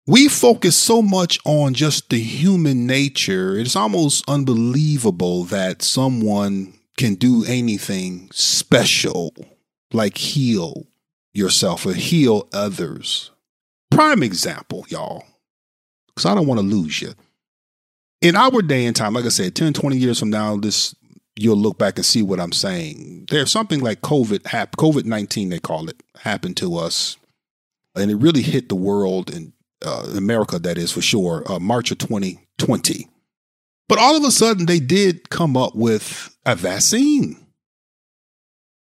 we 0.05 0.27
focus 0.27 0.75
so 0.75 1.01
much 1.01 1.39
on 1.45 1.73
just 1.73 2.09
the 2.09 2.19
human 2.19 2.85
nature, 2.85 3.57
it's 3.57 3.77
almost 3.77 4.29
unbelievable 4.29 5.45
that 5.45 5.81
someone 5.81 6.73
can 6.97 7.15
do 7.15 7.45
anything 7.47 8.29
special 8.33 9.33
like 9.93 10.17
heal 10.17 10.87
yourself 11.33 11.85
or 11.85 11.93
heal 11.93 12.49
others. 12.51 13.31
Prime 13.89 14.23
example, 14.23 14.85
y'all 14.89 15.23
because 16.15 16.29
I 16.29 16.35
don't 16.35 16.47
want 16.47 16.59
to 16.59 16.65
lose 16.65 17.01
you. 17.01 17.13
In 18.21 18.35
our 18.35 18.61
day 18.61 18.85
and 18.85 18.95
time, 18.95 19.13
like 19.13 19.25
I 19.25 19.29
said, 19.29 19.55
10, 19.55 19.73
20 19.73 19.97
years 19.97 20.19
from 20.19 20.29
now, 20.29 20.55
this 20.55 20.95
you'll 21.35 21.57
look 21.57 21.77
back 21.77 21.97
and 21.97 22.05
see 22.05 22.21
what 22.21 22.39
I'm 22.39 22.51
saying. 22.51 23.25
There's 23.29 23.51
something 23.51 23.79
like 23.79 24.01
COVID, 24.01 24.39
COVID 24.41 25.05
19, 25.05 25.49
they 25.49 25.59
call 25.59 25.89
it, 25.89 26.01
happened 26.19 26.57
to 26.57 26.77
us. 26.77 27.17
And 27.95 28.09
it 28.09 28.15
really 28.15 28.41
hit 28.41 28.69
the 28.69 28.75
world 28.75 29.29
in 29.29 29.53
uh, 29.85 30.13
America, 30.15 30.59
that 30.59 30.77
is 30.77 30.91
for 30.91 31.01
sure, 31.01 31.43
uh, 31.51 31.59
March 31.59 31.91
of 31.91 31.97
2020. 31.99 33.09
But 33.89 33.99
all 33.99 34.15
of 34.15 34.23
a 34.23 34.31
sudden, 34.31 34.65
they 34.65 34.79
did 34.79 35.29
come 35.29 35.57
up 35.57 35.75
with 35.75 36.35
a 36.45 36.55
vaccine. 36.55 37.37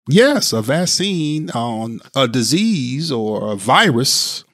Yes, 0.09 0.52
a 0.52 0.62
vaccine 0.62 1.50
on 1.50 2.00
a 2.14 2.28
disease 2.28 3.11
or 3.11 3.52
a 3.52 3.57
virus 3.57 4.45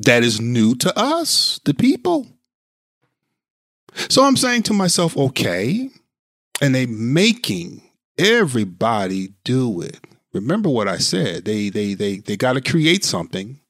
that 0.00 0.24
is 0.24 0.40
new 0.40 0.74
to 0.76 0.98
us, 0.98 1.60
the 1.64 1.74
people. 1.74 2.26
So 4.08 4.24
I'm 4.24 4.36
saying 4.36 4.64
to 4.64 4.72
myself, 4.72 5.16
okay, 5.16 5.90
and 6.60 6.74
they 6.74 6.86
making 6.86 7.82
everybody 8.18 9.34
do 9.44 9.82
it. 9.82 9.98
Remember 10.32 10.68
what 10.68 10.88
I 10.88 10.98
said. 10.98 11.44
They 11.44 11.68
they 11.70 11.94
they 11.94 12.18
they 12.18 12.36
got 12.36 12.54
to 12.54 12.60
create 12.60 13.04
something 13.04 13.60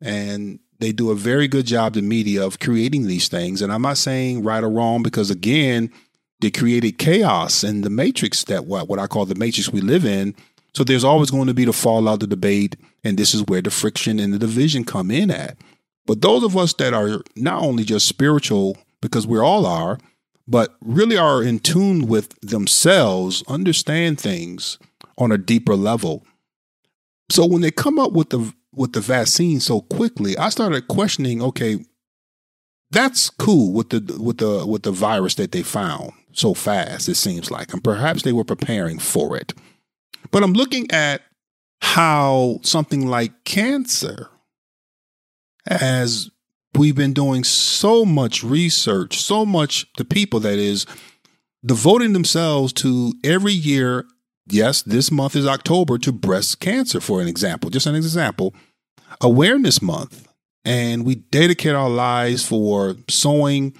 and 0.00 0.58
they 0.80 0.92
do 0.92 1.10
a 1.10 1.14
very 1.14 1.46
good 1.46 1.66
job 1.66 1.94
the 1.94 2.02
media 2.02 2.44
of 2.44 2.58
creating 2.58 3.06
these 3.06 3.28
things 3.28 3.62
and 3.62 3.72
I'm 3.72 3.82
not 3.82 3.98
saying 3.98 4.42
right 4.42 4.64
or 4.64 4.68
wrong 4.70 5.02
because 5.04 5.30
again, 5.30 5.92
they 6.40 6.50
created 6.50 6.98
chaos 6.98 7.62
in 7.62 7.82
the 7.82 7.90
matrix 7.90 8.42
that 8.44 8.66
what 8.66 8.88
what 8.88 8.98
I 8.98 9.06
call 9.06 9.26
the 9.26 9.36
matrix 9.36 9.70
we 9.72 9.80
live 9.80 10.04
in 10.04 10.34
So 10.74 10.84
there's 10.84 11.04
always 11.04 11.30
going 11.30 11.48
to 11.48 11.54
be 11.54 11.64
the 11.64 11.72
fallout, 11.72 12.20
the 12.20 12.26
debate, 12.26 12.76
and 13.04 13.18
this 13.18 13.34
is 13.34 13.44
where 13.46 13.60
the 13.60 13.70
friction 13.70 14.18
and 14.18 14.32
the 14.32 14.38
division 14.38 14.84
come 14.84 15.10
in 15.10 15.30
at. 15.30 15.58
But 16.06 16.22
those 16.22 16.42
of 16.42 16.56
us 16.56 16.72
that 16.74 16.94
are 16.94 17.22
not 17.36 17.62
only 17.62 17.84
just 17.84 18.06
spiritual, 18.06 18.76
because 19.00 19.26
we 19.26 19.38
all 19.38 19.66
are, 19.66 19.98
but 20.48 20.76
really 20.80 21.16
are 21.16 21.42
in 21.42 21.58
tune 21.58 22.06
with 22.06 22.38
themselves, 22.40 23.44
understand 23.48 24.20
things 24.20 24.78
on 25.18 25.30
a 25.30 25.38
deeper 25.38 25.76
level. 25.76 26.24
So 27.30 27.46
when 27.46 27.60
they 27.62 27.70
come 27.70 27.98
up 27.98 28.12
with 28.12 28.30
the 28.30 28.52
with 28.74 28.94
the 28.94 29.00
vaccine 29.00 29.60
so 29.60 29.82
quickly, 29.82 30.36
I 30.38 30.48
started 30.48 30.88
questioning, 30.88 31.42
okay, 31.42 31.84
that's 32.90 33.30
cool 33.30 33.72
with 33.72 33.90
the 33.90 34.18
with 34.20 34.38
the 34.38 34.66
with 34.66 34.82
the 34.82 34.92
virus 34.92 35.34
that 35.36 35.52
they 35.52 35.62
found 35.62 36.12
so 36.32 36.54
fast, 36.54 37.08
it 37.08 37.14
seems 37.16 37.50
like. 37.50 37.72
And 37.72 37.84
perhaps 37.84 38.22
they 38.22 38.32
were 38.32 38.44
preparing 38.44 38.98
for 38.98 39.36
it. 39.36 39.52
But 40.32 40.42
I'm 40.42 40.54
looking 40.54 40.90
at 40.90 41.22
how 41.82 42.58
something 42.62 43.06
like 43.06 43.44
cancer, 43.44 44.28
as 45.66 46.30
we've 46.76 46.96
been 46.96 47.12
doing 47.12 47.44
so 47.44 48.04
much 48.04 48.42
research, 48.42 49.20
so 49.20 49.44
much, 49.44 49.86
the 49.98 50.04
people 50.04 50.40
that 50.40 50.58
is, 50.58 50.86
devoting 51.64 52.12
themselves 52.12 52.72
to 52.72 53.12
every 53.22 53.52
year. 53.52 54.04
Yes, 54.48 54.82
this 54.82 55.12
month 55.12 55.36
is 55.36 55.46
October 55.46 55.98
to 55.98 56.12
breast 56.12 56.60
cancer, 56.60 57.00
for 57.00 57.20
an 57.20 57.28
example, 57.28 57.70
just 57.70 57.86
an 57.86 57.94
example, 57.94 58.54
awareness 59.20 59.80
month. 59.80 60.26
And 60.64 61.04
we 61.04 61.16
dedicate 61.16 61.74
our 61.74 61.90
lives 61.90 62.46
for 62.46 62.96
sowing 63.08 63.74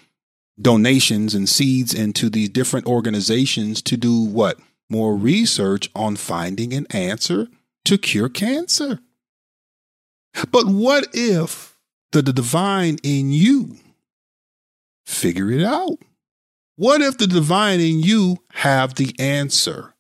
donations 0.61 1.35
and 1.35 1.49
seeds 1.49 1.94
into 1.94 2.28
these 2.28 2.49
different 2.49 2.87
organizations 2.87 3.80
to 3.82 3.97
do 3.97 4.23
what? 4.23 4.59
More 4.93 5.17
research 5.17 5.89
on 5.95 6.17
finding 6.17 6.75
an 6.75 6.87
answer 6.91 7.49
to 7.87 7.97
cure 7.97 8.29
cancer. 8.29 9.01
But 10.51 10.67
what 10.67 11.07
if 11.15 11.79
the, 12.13 12.23
divine 12.23 12.99
in 13.03 13.33
you 13.33 13.77
figure 15.07 15.51
it 15.51 15.65
out? 15.65 15.97
What 16.77 17.01
if 17.01 17.17
the 17.17 17.27
divine 17.27 17.81
in 17.81 18.01
you 18.01 18.37
have 18.51 18.97
the 18.97 19.15
answer? 19.19 19.95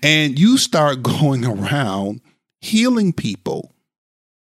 And 0.00 0.38
you 0.38 0.56
start 0.56 1.02
going 1.20 1.44
around 1.44 2.20
healing 2.60 3.12
people. 3.12 3.72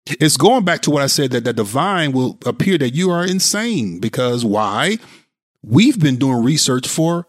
It's 0.06 0.38
going 0.38 0.64
back 0.64 0.80
to 0.82 0.90
what 0.90 1.02
I 1.02 1.08
said 1.08 1.30
that 1.32 1.44
the 1.44 1.52
divine 1.52 2.12
will 2.12 2.38
appear 2.46 2.78
that 2.78 2.94
you 2.94 3.10
are 3.10 3.22
insane 3.22 4.00
because 4.00 4.46
why? 4.46 4.96
We've 5.62 6.00
been 6.00 6.16
doing 6.16 6.42
research 6.42 6.88
for 6.88 7.26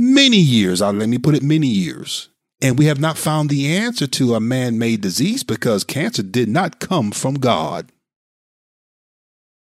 many 0.00 0.38
years. 0.38 0.80
Let 0.80 0.94
me 0.94 1.18
put 1.18 1.34
it 1.34 1.42
many 1.42 1.68
years. 1.68 2.30
And 2.62 2.78
we 2.78 2.86
have 2.86 3.00
not 3.00 3.16
found 3.16 3.48
the 3.48 3.74
answer 3.74 4.06
to 4.06 4.34
a 4.34 4.40
man 4.40 4.78
made 4.78 5.00
disease 5.00 5.42
because 5.42 5.84
cancer 5.84 6.22
did 6.22 6.48
not 6.48 6.80
come 6.80 7.10
from 7.10 7.34
God. 7.34 7.90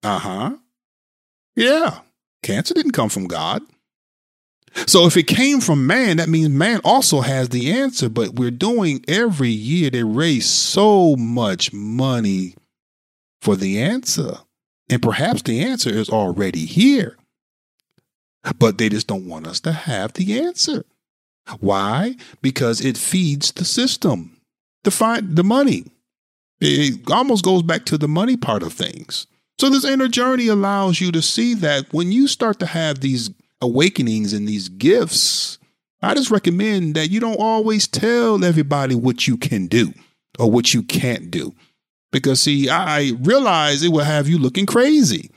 Uh 0.02 0.18
huh. 0.18 0.56
Yeah. 1.56 2.00
Cancer 2.42 2.74
didn't 2.74 2.92
come 2.92 3.08
from 3.08 3.26
God. 3.26 3.62
So 4.86 5.06
if 5.06 5.16
it 5.16 5.28
came 5.28 5.60
from 5.60 5.86
man, 5.86 6.16
that 6.16 6.28
means 6.28 6.50
man 6.50 6.80
also 6.84 7.20
has 7.20 7.48
the 7.48 7.70
answer. 7.72 8.08
But 8.08 8.34
we're 8.34 8.50
doing 8.50 9.04
every 9.06 9.50
year, 9.50 9.88
they 9.88 10.02
raise 10.02 10.46
so 10.46 11.16
much 11.16 11.72
money 11.72 12.54
for 13.40 13.56
the 13.56 13.80
answer. 13.80 14.38
And 14.90 15.00
perhaps 15.00 15.42
the 15.42 15.60
answer 15.60 15.90
is 15.90 16.10
already 16.10 16.66
here. 16.66 17.16
But 18.58 18.78
they 18.78 18.88
just 18.88 19.06
don't 19.06 19.28
want 19.28 19.46
us 19.46 19.60
to 19.60 19.72
have 19.72 20.12
the 20.12 20.40
answer. 20.40 20.84
Why? 21.60 22.16
Because 22.42 22.80
it 22.80 22.96
feeds 22.96 23.52
the 23.52 23.64
system, 23.64 24.36
the 24.82 24.90
find 24.90 25.36
the 25.36 25.44
money. 25.44 25.84
It 26.60 27.10
almost 27.10 27.44
goes 27.44 27.62
back 27.62 27.84
to 27.86 27.98
the 27.98 28.08
money 28.08 28.36
part 28.36 28.62
of 28.62 28.72
things. 28.72 29.26
So 29.58 29.68
this 29.68 29.84
inner 29.84 30.08
journey 30.08 30.48
allows 30.48 31.00
you 31.00 31.12
to 31.12 31.22
see 31.22 31.54
that 31.54 31.92
when 31.92 32.10
you 32.12 32.26
start 32.26 32.58
to 32.60 32.66
have 32.66 33.00
these 33.00 33.30
awakenings 33.60 34.32
and 34.32 34.48
these 34.48 34.68
gifts, 34.68 35.58
I 36.02 36.14
just 36.14 36.30
recommend 36.30 36.94
that 36.96 37.10
you 37.10 37.20
don't 37.20 37.40
always 37.40 37.86
tell 37.86 38.44
everybody 38.44 38.94
what 38.94 39.26
you 39.26 39.36
can 39.36 39.66
do 39.66 39.92
or 40.38 40.50
what 40.50 40.74
you 40.74 40.82
can't 40.82 41.30
do. 41.30 41.54
Because, 42.12 42.42
see, 42.42 42.68
I 42.68 43.12
realize 43.20 43.82
it 43.82 43.92
will 43.92 44.04
have 44.04 44.28
you 44.28 44.38
looking 44.38 44.66
crazy, 44.66 45.30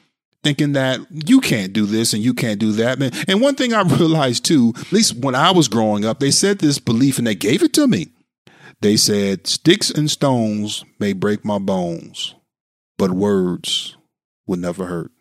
thinking 0.48 0.72
that 0.72 1.02
you 1.12 1.42
can't 1.42 1.74
do 1.74 1.86
this 1.86 2.14
and 2.14 2.24
you 2.24 2.34
can't 2.34 2.58
do 2.58 2.72
that. 2.72 3.02
And 3.28 3.42
one 3.42 3.56
thing 3.56 3.74
I 3.74 3.82
realized 3.98 4.46
too, 4.46 4.74
at 4.78 4.94
least 4.94 5.18
when 5.18 5.36
I 5.36 5.52
was 5.52 5.68
growing 5.68 6.06
up, 6.06 6.22
they 6.22 6.32
said 6.32 6.60
this 6.60 6.80
belief 6.80 7.18
and 7.18 7.28
they 7.28 7.36
gave 7.36 7.62
it 7.64 7.74
to 7.74 7.86
me. 7.86 8.14
They 8.80 8.96
said, 8.96 9.46
Sticks 9.46 9.90
and 9.90 10.10
stones 10.10 10.86
may 11.00 11.12
break 11.12 11.44
my 11.44 11.60
bones, 11.60 12.34
but 12.98 13.12
words 13.12 13.98
will 14.46 14.56
never 14.56 14.86
hurt. 14.86 15.12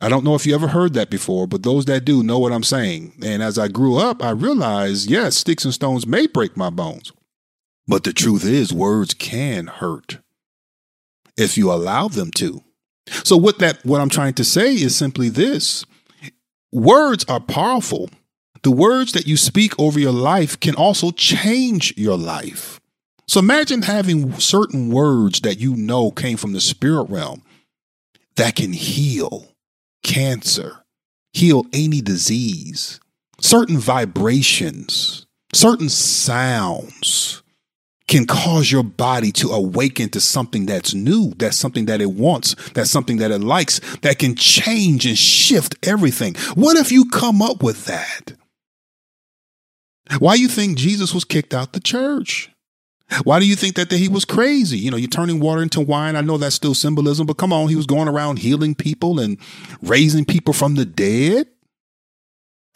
I 0.00 0.08
don't 0.08 0.24
know 0.24 0.34
if 0.34 0.46
you 0.46 0.54
ever 0.56 0.66
heard 0.66 0.94
that 0.94 1.10
before, 1.10 1.46
but 1.46 1.62
those 1.62 1.84
that 1.84 2.04
do 2.04 2.24
know 2.24 2.40
what 2.40 2.52
I'm 2.52 2.64
saying. 2.64 3.12
And 3.22 3.40
as 3.40 3.60
I 3.60 3.68
grew 3.68 3.98
up, 3.98 4.20
I 4.20 4.30
realized, 4.30 5.08
yes, 5.08 5.36
sticks 5.36 5.64
and 5.64 5.72
stones 5.72 6.08
may 6.08 6.26
break 6.26 6.56
my 6.56 6.70
bones. 6.70 7.12
But 7.86 8.02
the 8.02 8.12
truth 8.12 8.44
is, 8.44 8.72
words 8.72 9.14
can 9.14 9.68
hurt 9.68 10.18
if 11.36 11.56
you 11.56 11.70
allow 11.70 12.08
them 12.08 12.32
to. 12.32 12.64
So 13.08 13.36
what 13.36 13.58
that 13.58 13.84
what 13.84 14.00
I'm 14.00 14.08
trying 14.08 14.34
to 14.34 14.44
say 14.44 14.74
is 14.74 14.96
simply 14.96 15.28
this. 15.28 15.84
Words 16.72 17.24
are 17.28 17.40
powerful. 17.40 18.08
The 18.62 18.70
words 18.70 19.12
that 19.12 19.26
you 19.26 19.36
speak 19.36 19.78
over 19.78 19.98
your 19.98 20.12
life 20.12 20.58
can 20.60 20.74
also 20.74 21.10
change 21.10 21.92
your 21.96 22.16
life. 22.16 22.80
So 23.26 23.40
imagine 23.40 23.82
having 23.82 24.38
certain 24.38 24.90
words 24.90 25.40
that 25.40 25.58
you 25.58 25.74
know 25.74 26.10
came 26.10 26.36
from 26.36 26.52
the 26.52 26.60
spirit 26.60 27.10
realm 27.10 27.42
that 28.36 28.56
can 28.56 28.72
heal 28.72 29.48
cancer, 30.02 30.84
heal 31.32 31.66
any 31.72 32.00
disease, 32.00 33.00
certain 33.40 33.78
vibrations, 33.78 35.26
certain 35.52 35.88
sounds 35.88 37.41
can 38.12 38.26
cause 38.26 38.70
your 38.70 38.82
body 38.82 39.32
to 39.32 39.48
awaken 39.48 40.10
to 40.10 40.20
something 40.20 40.66
that's 40.66 40.92
new, 40.92 41.32
that's 41.38 41.56
something 41.56 41.86
that 41.86 42.02
it 42.02 42.10
wants, 42.10 42.54
that's 42.72 42.90
something 42.90 43.16
that 43.16 43.30
it 43.30 43.38
likes, 43.38 43.80
that 44.02 44.18
can 44.18 44.34
change 44.34 45.06
and 45.06 45.16
shift 45.16 45.74
everything. 45.82 46.34
What 46.54 46.76
if 46.76 46.92
you 46.92 47.06
come 47.06 47.40
up 47.40 47.62
with 47.62 47.86
that? 47.86 48.34
Why 50.18 50.36
do 50.36 50.42
you 50.42 50.48
think 50.48 50.76
Jesus 50.76 51.14
was 51.14 51.24
kicked 51.24 51.54
out 51.54 51.72
the 51.72 51.80
church? 51.80 52.50
Why 53.24 53.40
do 53.40 53.46
you 53.46 53.56
think 53.56 53.76
that, 53.76 53.88
that 53.88 53.96
he 53.96 54.10
was 54.10 54.26
crazy? 54.26 54.78
You 54.78 54.90
know, 54.90 54.98
you're 54.98 55.08
turning 55.08 55.40
water 55.40 55.62
into 55.62 55.80
wine. 55.80 56.14
I 56.14 56.20
know 56.20 56.36
that's 56.36 56.54
still 56.54 56.74
symbolism, 56.74 57.26
but 57.26 57.38
come 57.38 57.52
on, 57.52 57.68
he 57.68 57.76
was 57.76 57.86
going 57.86 58.08
around 58.08 58.40
healing 58.40 58.74
people 58.74 59.20
and 59.20 59.38
raising 59.80 60.26
people 60.26 60.52
from 60.52 60.74
the 60.74 60.84
dead. 60.84 61.46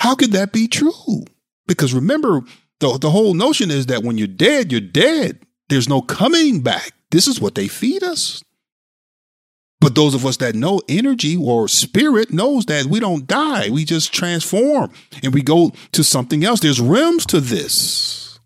How 0.01 0.15
could 0.15 0.33
that 0.33 0.53
be 0.53 0.67
true? 0.67 1.25
Because 1.67 1.93
remember, 1.93 2.43
the, 2.81 2.99
the 2.99 3.11
whole 3.11 3.35
notion 3.35 3.71
is 3.71 3.87
that 3.87 4.03
when 4.03 4.19
you're 4.19 4.27
dead, 4.27 4.71
you're 4.71 4.81
dead. 4.81 5.41
There's 5.69 5.89
no 5.89 6.03
coming 6.03 6.61
back. 6.61 6.93
This 7.11 7.27
is 7.27 7.41
what 7.41 7.55
they 7.55 7.69
feed 7.69 8.03
us. 8.03 8.43
But 9.81 9.95
those 9.95 10.15
of 10.15 10.25
us 10.25 10.39
that 10.39 10.55
know 10.55 10.81
energy 10.89 11.37
or 11.37 11.69
spirit 11.69 12.33
knows 12.33 12.67
that 12.67 12.87
we 12.87 12.99
don't 12.99 13.27
die. 13.27 13.69
We 13.71 13.85
just 13.85 14.13
transform 14.13 14.91
and 15.23 15.35
we 15.35 15.43
go 15.43 15.73
to 15.93 16.03
something 16.03 16.45
else. 16.45 16.61
There's 16.61 16.81
realms 16.81 17.27
to 17.27 17.41
this. 17.41 18.39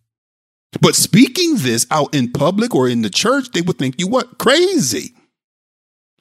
But 0.80 0.94
speaking 0.94 1.56
this 1.56 1.86
out 1.90 2.14
in 2.14 2.32
public 2.32 2.74
or 2.74 2.88
in 2.88 3.02
the 3.02 3.10
church, 3.10 3.50
they 3.52 3.60
would 3.60 3.78
think 3.78 3.98
you 3.98 4.08
what? 4.08 4.38
Crazy. 4.38 5.14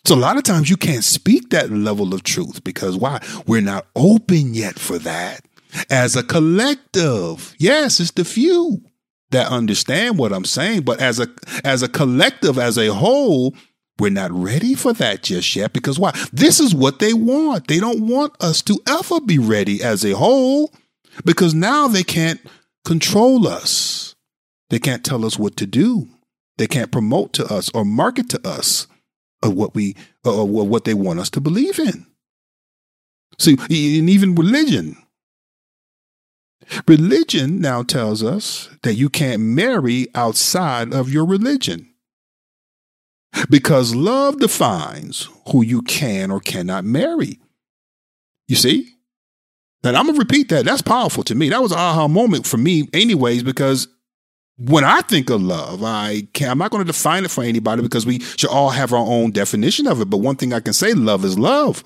So 0.05 0.15
a 0.15 0.17
lot 0.17 0.37
of 0.37 0.43
times 0.43 0.69
you 0.69 0.77
can't 0.77 1.03
speak 1.03 1.49
that 1.49 1.71
level 1.71 2.13
of 2.13 2.23
truth 2.23 2.63
because 2.63 2.95
why? 2.95 3.19
We're 3.45 3.61
not 3.61 3.87
open 3.95 4.53
yet 4.53 4.79
for 4.79 4.97
that. 4.99 5.41
As 5.89 6.15
a 6.15 6.23
collective, 6.23 7.55
yes, 7.59 7.99
it's 7.99 8.11
the 8.11 8.25
few 8.25 8.81
that 9.31 9.51
understand 9.51 10.17
what 10.17 10.33
I'm 10.33 10.45
saying, 10.45 10.81
but 10.81 10.99
as 10.99 11.19
a 11.19 11.27
as 11.63 11.83
a 11.83 11.87
collective, 11.87 12.57
as 12.57 12.77
a 12.77 12.93
whole, 12.93 13.53
we're 13.99 14.09
not 14.09 14.31
ready 14.31 14.73
for 14.73 14.93
that 14.93 15.23
just 15.23 15.55
yet 15.55 15.73
because 15.73 15.99
why? 15.99 16.11
This 16.31 16.59
is 16.59 16.73
what 16.73 16.99
they 16.99 17.13
want. 17.13 17.67
They 17.67 17.79
don't 17.79 18.07
want 18.07 18.33
us 18.41 18.61
to 18.63 18.79
ever 18.87 19.21
be 19.21 19.37
ready 19.37 19.83
as 19.83 20.03
a 20.03 20.15
whole 20.15 20.73
because 21.25 21.53
now 21.53 21.87
they 21.87 22.03
can't 22.03 22.39
control 22.85 23.47
us. 23.47 24.15
They 24.69 24.79
can't 24.79 25.03
tell 25.03 25.25
us 25.25 25.37
what 25.37 25.57
to 25.57 25.67
do. 25.67 26.07
They 26.57 26.67
can't 26.67 26.91
promote 26.91 27.33
to 27.33 27.45
us 27.45 27.69
or 27.73 27.85
market 27.85 28.29
to 28.29 28.47
us 28.47 28.87
of 29.41 29.53
what 29.53 29.75
we 29.75 29.95
or 30.23 30.45
what 30.45 30.85
they 30.85 30.93
want 30.93 31.19
us 31.19 31.29
to 31.31 31.41
believe 31.41 31.79
in. 31.79 32.05
See, 33.37 33.53
and 33.53 34.09
even 34.09 34.35
religion. 34.35 34.97
Religion 36.87 37.59
now 37.59 37.83
tells 37.83 38.23
us 38.23 38.69
that 38.83 38.95
you 38.95 39.09
can't 39.09 39.41
marry 39.41 40.07
outside 40.15 40.93
of 40.93 41.11
your 41.11 41.25
religion. 41.25 41.87
Because 43.49 43.95
love 43.95 44.39
defines 44.39 45.29
who 45.51 45.63
you 45.63 45.81
can 45.83 46.31
or 46.31 46.39
cannot 46.39 46.83
marry. 46.83 47.39
You 48.47 48.55
see? 48.55 48.89
And 49.83 49.95
I'm 49.95 50.05
going 50.05 50.15
to 50.15 50.19
repeat 50.19 50.49
that. 50.49 50.65
That's 50.65 50.81
powerful 50.81 51.23
to 51.23 51.35
me. 51.35 51.49
That 51.49 51.61
was 51.61 51.71
an 51.71 51.77
aha 51.77 52.07
moment 52.07 52.45
for 52.45 52.57
me, 52.57 52.87
anyways, 52.91 53.43
because 53.43 53.87
when 54.57 54.83
I 54.83 55.01
think 55.01 55.29
of 55.29 55.41
love, 55.41 55.83
I 55.83 56.27
can, 56.33 56.49
I'm 56.49 56.57
not 56.57 56.71
going 56.71 56.83
to 56.83 56.91
define 56.91 57.23
it 57.23 57.31
for 57.31 57.43
anybody 57.43 57.81
because 57.81 58.05
we 58.05 58.19
should 58.19 58.49
all 58.49 58.71
have 58.71 58.91
our 58.91 58.99
own 58.99 59.31
definition 59.31 59.87
of 59.87 60.01
it. 60.01 60.09
But 60.09 60.17
one 60.17 60.35
thing 60.35 60.53
I 60.53 60.59
can 60.59 60.73
say, 60.73 60.93
love 60.93 61.23
is 61.23 61.39
love. 61.39 61.83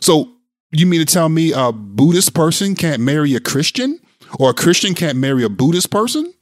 So 0.00 0.32
you 0.72 0.86
mean 0.86 1.00
to 1.00 1.06
tell 1.06 1.28
me 1.28 1.52
a 1.52 1.70
Buddhist 1.70 2.34
person 2.34 2.74
can't 2.74 3.00
marry 3.00 3.36
a 3.36 3.40
Christian 3.40 4.00
or 4.38 4.50
a 4.50 4.54
Christian 4.54 4.94
can't 4.94 5.18
marry 5.18 5.44
a 5.44 5.48
Buddhist 5.48 5.90
person 5.90 6.32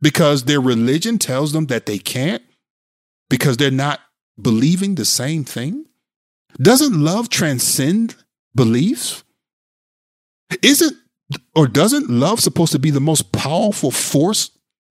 because 0.00 0.44
their 0.44 0.60
religion 0.60 1.18
tells 1.18 1.52
them 1.52 1.66
that 1.66 1.86
they 1.86 1.98
can't 1.98 2.42
because 3.28 3.56
they're 3.56 3.70
not 3.70 4.00
believing 4.40 4.94
the 4.94 5.04
same 5.04 5.44
thing? 5.44 5.86
Doesn't 6.60 7.00
love 7.00 7.28
transcend 7.28 8.16
beliefs? 8.54 9.22
Isn't 10.62 10.96
or 11.54 11.68
doesn't 11.68 12.10
love 12.10 12.40
supposed 12.40 12.72
to 12.72 12.78
be 12.78 12.90
the 12.90 13.00
most 13.00 13.32
powerful 13.32 13.90
force 13.90 14.50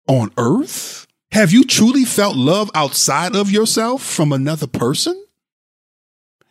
on 0.07 0.31
earth? 0.37 1.07
Have 1.31 1.51
you 1.51 1.63
truly 1.63 2.05
felt 2.05 2.35
love 2.35 2.69
outside 2.73 3.35
of 3.35 3.51
yourself 3.51 4.01
from 4.03 4.31
another 4.31 4.67
person? 4.67 5.21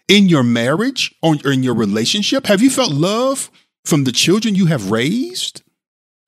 In 0.08 0.28
your 0.28 0.42
marriage 0.42 1.14
or 1.22 1.36
in 1.44 1.62
your 1.62 1.74
relationship? 1.74 2.46
Have 2.46 2.60
you 2.60 2.70
felt 2.70 2.92
love 2.92 3.50
from 3.84 4.04
the 4.04 4.12
children 4.12 4.54
you 4.54 4.66
have 4.66 4.90
raised? 4.90 5.62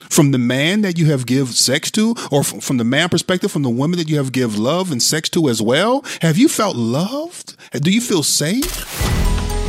From 0.09 0.31
the 0.31 0.39
man 0.39 0.83
that 0.83 0.99
you 0.99 1.07
have 1.07 1.27
give 1.27 1.51
sex 1.51 1.91
to, 1.93 2.15
or 2.31 2.43
from 2.45 2.77
the 2.77 2.85
man 2.85 3.09
perspective, 3.09 3.51
from 3.51 3.63
the 3.63 3.71
woman 3.71 3.99
that 3.99 4.09
you 4.09 4.17
have 4.17 4.33
give 4.33 4.59
love 4.59 4.91
and 4.93 5.03
sex 5.03 5.29
to 5.31 5.49
as 5.49 5.61
well? 5.61 6.05
Have 6.23 6.37
you 6.37 6.49
felt 6.49 6.77
loved? 6.77 7.57
Do 7.73 7.91
you 7.91 8.01
feel 8.01 8.23
safe? 8.23 8.85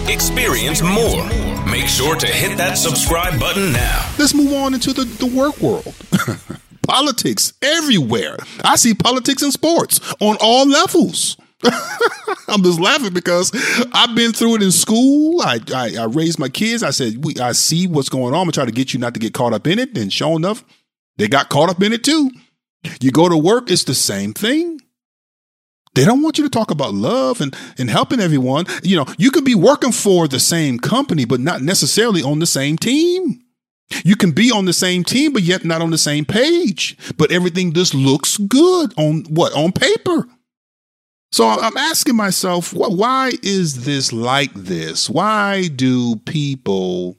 Experience 0.09 0.81
more. 0.81 1.27
Make 1.69 1.87
sure 1.87 2.15
to 2.15 2.27
hit 2.27 2.57
that 2.57 2.77
subscribe 2.77 3.39
button 3.39 3.73
now. 3.73 4.09
Let's 4.17 4.33
move 4.33 4.53
on 4.53 4.73
into 4.73 4.93
the, 4.93 5.03
the 5.03 5.25
work 5.25 5.57
world. 5.59 5.93
politics 6.87 7.53
everywhere. 7.61 8.37
I 8.63 8.77
see 8.77 8.93
politics 8.93 9.43
in 9.43 9.51
sports 9.51 9.99
on 10.19 10.37
all 10.39 10.65
levels. 10.67 11.37
I'm 12.47 12.63
just 12.63 12.79
laughing 12.79 13.13
because 13.13 13.51
I've 13.93 14.15
been 14.15 14.31
through 14.31 14.55
it 14.55 14.63
in 14.63 14.71
school. 14.71 15.41
I, 15.41 15.59
I, 15.73 15.95
I 15.99 16.05
raised 16.05 16.39
my 16.39 16.49
kids. 16.49 16.83
I 16.83 16.91
said, 16.91 17.23
we, 17.23 17.35
I 17.37 17.51
see 17.51 17.87
what's 17.87 18.09
going 18.09 18.33
on. 18.33 18.47
I'm 18.47 18.51
trying 18.51 18.67
to 18.67 18.73
get 18.73 18.93
you 18.93 18.99
not 18.99 19.13
to 19.15 19.19
get 19.19 19.33
caught 19.33 19.53
up 19.53 19.67
in 19.67 19.79
it. 19.79 19.97
And 19.97 20.11
sure 20.11 20.35
enough, 20.35 20.63
they 21.17 21.27
got 21.27 21.49
caught 21.49 21.69
up 21.69 21.81
in 21.81 21.93
it 21.93 22.03
too. 22.03 22.31
You 23.01 23.11
go 23.11 23.27
to 23.27 23.37
work, 23.37 23.69
it's 23.69 23.83
the 23.83 23.95
same 23.95 24.33
thing. 24.33 24.81
They 25.95 26.05
don't 26.05 26.21
want 26.21 26.37
you 26.37 26.43
to 26.43 26.49
talk 26.49 26.69
about 26.69 26.93
love 26.93 27.41
and, 27.41 27.55
and 27.79 27.89
helping 27.89 28.19
everyone. 28.19 28.65
You 28.83 28.97
know, 28.97 29.05
you 29.17 29.31
could 29.31 29.43
be 29.43 29.55
working 29.55 29.91
for 29.91 30.27
the 30.27 30.39
same 30.39 30.77
company, 30.77 31.25
but 31.25 31.39
not 31.39 31.63
necessarily 31.63 32.21
on 32.21 32.37
the 32.37 32.45
same 32.45 32.77
team. 32.77 33.41
You 34.03 34.15
can 34.15 34.31
be 34.31 34.51
on 34.51 34.65
the 34.65 34.73
same 34.73 35.03
team, 35.03 35.33
but 35.33 35.41
yet 35.41 35.65
not 35.65 35.81
on 35.81 35.89
the 35.89 35.97
same 35.97 36.23
page. 36.23 36.97
But 37.17 37.31
everything 37.31 37.73
just 37.73 37.95
looks 37.95 38.37
good 38.37 38.93
on 38.97 39.23
what? 39.29 39.53
On 39.53 39.71
paper. 39.71 40.27
So 41.31 41.47
I'm 41.47 41.77
asking 41.77 42.15
myself, 42.15 42.73
why 42.73 43.31
is 43.43 43.83
this 43.85 44.13
like 44.13 44.53
this? 44.53 45.09
Why 45.09 45.67
do 45.67 46.15
people 46.17 47.17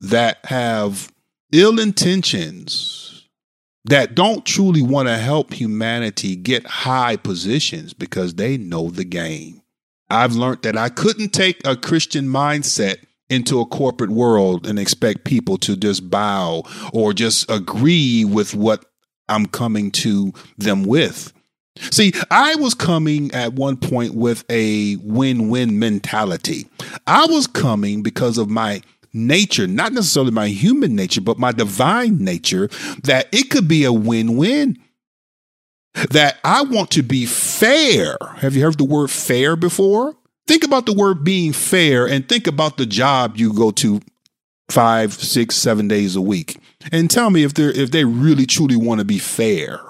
that 0.00 0.44
have 0.44 1.12
ill 1.52 1.78
intentions, 1.78 3.28
that 3.84 4.16
don't 4.16 4.44
truly 4.44 4.82
want 4.82 5.08
to 5.08 5.16
help 5.16 5.52
humanity 5.52 6.34
get 6.34 6.66
high 6.66 7.16
positions 7.16 7.94
because 7.94 8.34
they 8.34 8.56
know 8.56 8.90
the 8.90 9.04
game? 9.04 9.62
I've 10.10 10.34
learned 10.34 10.62
that 10.62 10.76
I 10.76 10.88
couldn't 10.88 11.30
take 11.30 11.64
a 11.64 11.76
Christian 11.76 12.26
mindset 12.26 12.96
into 13.28 13.60
a 13.60 13.66
corporate 13.66 14.10
world 14.10 14.66
and 14.66 14.78
expect 14.78 15.24
people 15.24 15.56
to 15.58 15.76
just 15.76 16.10
bow 16.10 16.62
or 16.92 17.12
just 17.12 17.50
agree 17.50 18.24
with 18.24 18.54
what 18.54 18.84
I'm 19.28 19.46
coming 19.46 19.90
to 19.92 20.32
them 20.58 20.84
with. 20.84 21.32
See, 21.90 22.12
I 22.30 22.54
was 22.56 22.74
coming 22.74 23.32
at 23.32 23.54
one 23.54 23.76
point 23.76 24.14
with 24.14 24.44
a 24.50 24.96
win 24.96 25.48
win 25.48 25.78
mentality. 25.78 26.66
I 27.06 27.26
was 27.26 27.46
coming 27.46 28.02
because 28.02 28.38
of 28.38 28.48
my 28.48 28.82
nature, 29.12 29.66
not 29.66 29.92
necessarily 29.92 30.30
my 30.30 30.48
human 30.48 30.94
nature, 30.94 31.20
but 31.20 31.38
my 31.38 31.52
divine 31.52 32.18
nature, 32.18 32.68
that 33.04 33.28
it 33.32 33.50
could 33.50 33.68
be 33.68 33.84
a 33.84 33.92
win 33.92 34.36
win. 34.36 34.78
That 36.10 36.38
I 36.44 36.62
want 36.62 36.90
to 36.92 37.02
be 37.02 37.24
fair. 37.24 38.18
Have 38.36 38.54
you 38.54 38.62
heard 38.62 38.76
the 38.76 38.84
word 38.84 39.10
fair 39.10 39.56
before? 39.56 40.14
Think 40.46 40.62
about 40.62 40.86
the 40.86 40.92
word 40.92 41.24
being 41.24 41.52
fair 41.52 42.06
and 42.06 42.28
think 42.28 42.46
about 42.46 42.76
the 42.76 42.86
job 42.86 43.36
you 43.36 43.52
go 43.52 43.70
to 43.72 44.00
five, 44.70 45.14
six, 45.14 45.56
seven 45.56 45.88
days 45.88 46.14
a 46.14 46.20
week. 46.20 46.58
And 46.92 47.10
tell 47.10 47.30
me 47.30 47.42
if 47.44 47.54
they're 47.54 47.70
if 47.70 47.90
they 47.90 48.04
really 48.04 48.46
truly 48.46 48.76
want 48.76 49.00
to 49.00 49.04
be 49.04 49.18
fair. 49.18 49.80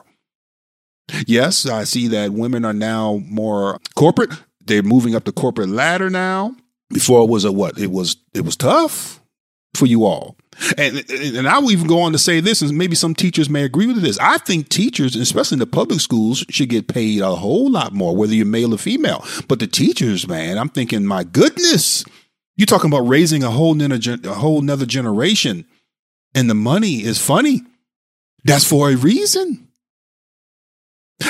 Yes, 1.27 1.67
I 1.67 1.85
see 1.85 2.09
that 2.09 2.33
women 2.33 2.65
are 2.65 2.73
now 2.73 3.23
more 3.27 3.79
corporate. 3.95 4.31
They're 4.65 4.83
moving 4.83 5.15
up 5.15 5.25
the 5.25 5.33
corporate 5.33 5.69
ladder 5.69 6.11
now. 6.11 6.57
Before 6.91 7.23
it 7.23 7.31
was 7.31 7.45
a 7.45 7.53
what? 7.53 7.79
It 7.79 7.91
was 7.91 8.17
it 8.35 8.45
was 8.45 8.57
tough 8.57 9.21
for 9.77 9.87
you 9.87 10.05
all. 10.05 10.37
And 10.79 11.05
and 11.11 11.49
I 11.49 11.59
will 11.59 11.71
even 11.71 11.87
go 11.87 12.01
on 12.01 12.13
to 12.13 12.19
say 12.19 12.41
this, 12.41 12.63
and 12.63 12.77
maybe 12.77 12.95
some 12.95 13.15
teachers 13.15 13.51
may 13.51 13.65
agree 13.65 13.87
with 13.87 14.01
this. 14.03 14.19
I 14.19 14.39
think 14.39 14.69
teachers, 14.69 15.15
especially 15.15 15.57
in 15.57 15.61
the 15.61 15.67
public 15.67 16.01
schools, 16.01 16.45
should 16.49 16.71
get 16.71 16.89
paid 16.89 17.21
a 17.21 17.35
whole 17.35 17.71
lot 17.71 17.93
more, 17.93 18.17
whether 18.17 18.35
you're 18.35 18.47
male 18.47 18.75
or 18.75 18.79
female. 18.79 19.25
But 19.49 19.59
the 19.59 19.67
teachers, 19.67 20.27
man, 20.27 20.59
I'm 20.59 20.71
thinking, 20.71 21.05
my 21.05 21.25
goodness, 21.25 22.05
you're 22.57 22.67
talking 22.67 22.91
about 22.91 23.07
raising 23.07 23.43
a 23.43 23.51
whole 23.51 23.75
nother, 23.75 24.17
a 24.25 24.35
whole 24.35 24.63
nother 24.63 24.87
generation, 24.87 25.67
and 26.35 26.49
the 26.49 26.55
money 26.55 27.05
is 27.05 27.21
funny. 27.21 27.63
That's 28.45 28.65
for 28.65 28.91
a 28.91 28.97
reason. 28.97 29.66